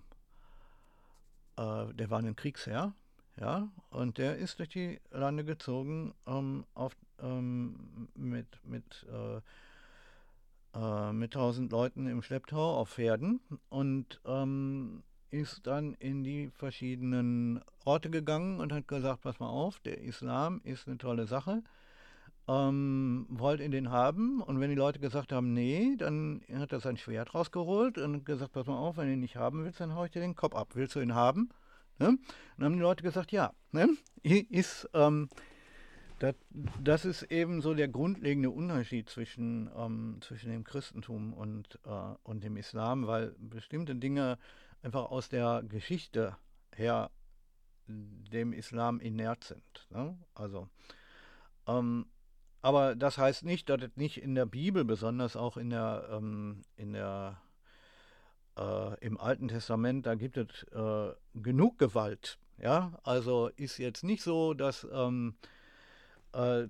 [1.57, 2.95] äh, der war ein Kriegsherr,
[3.41, 9.41] ja, und der ist durch die Lande gezogen ähm, auf, ähm, mit, mit, äh,
[10.79, 15.03] äh mit tausend Leuten im Schlepptau auf Pferden und ähm,
[15.33, 20.61] ist dann in die verschiedenen Orte gegangen und hat gesagt, pass mal auf, der Islam
[20.63, 21.63] ist eine tolle Sache.
[22.47, 24.43] Ähm, wollt ihr den haben?
[24.43, 28.53] Und wenn die Leute gesagt haben, nee, dann hat er sein Schwert rausgeholt und gesagt,
[28.53, 30.55] pass mal auf, wenn du ihn nicht haben willst, dann hau ich dir den Kopf
[30.55, 30.73] ab.
[30.75, 31.49] Willst du ihn haben?
[31.99, 32.19] Ne?
[32.57, 33.53] Dann haben die Leute gesagt, ja.
[33.71, 33.89] Ne?
[34.23, 35.29] Ist, ähm,
[36.19, 36.35] das,
[36.79, 42.45] das, ist eben so der grundlegende Unterschied zwischen, ähm, zwischen dem Christentum und, äh, und
[42.45, 44.39] dem Islam, weil bestimmte Dinge
[44.83, 46.37] einfach aus der Geschichte
[46.75, 47.11] her
[47.87, 49.87] dem Islam inert sind.
[49.91, 50.17] Ne?
[50.35, 50.69] Also,
[51.67, 52.07] ähm,
[52.61, 56.63] aber das heißt nicht, dass es nicht in der Bibel, besonders auch in der, ähm,
[56.77, 57.41] in der
[58.57, 62.39] äh, im Alten Testament, da gibt es äh, genug Gewalt.
[62.59, 65.35] Ja, also ist jetzt nicht so, dass ähm,
[66.33, 66.69] äh,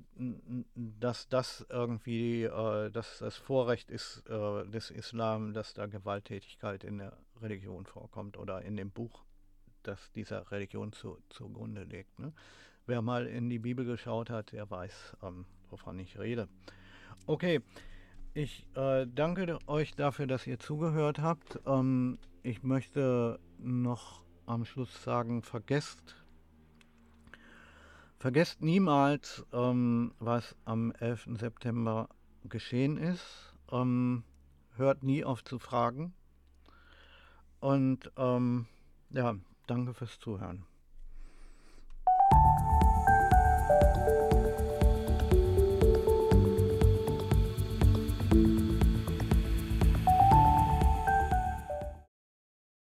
[0.75, 6.99] dass das irgendwie äh, dass das Vorrecht ist äh, des Islam, dass da Gewalttätigkeit in
[6.99, 9.25] der Religion vorkommt oder in dem Buch,
[9.83, 12.19] das dieser Religion zu, zugrunde legt.
[12.19, 12.33] Ne?
[12.87, 16.49] Wer mal in die Bibel geschaut hat, der weiß, ähm, wovon ich rede.
[17.27, 17.61] Okay,
[18.35, 21.61] ich äh, danke euch dafür, dass ihr zugehört habt.
[21.67, 26.17] Ähm, ich möchte noch am Schluss sagen, vergesst,
[28.19, 31.39] vergesst niemals, ähm, was am 11.
[31.39, 32.09] September
[32.45, 33.55] geschehen ist.
[33.71, 34.25] Ähm,
[34.77, 36.15] hört nie auf zu fragen.
[37.63, 38.67] Und ähm,
[39.11, 39.37] ja,
[39.69, 40.65] danke fürs Zuhören.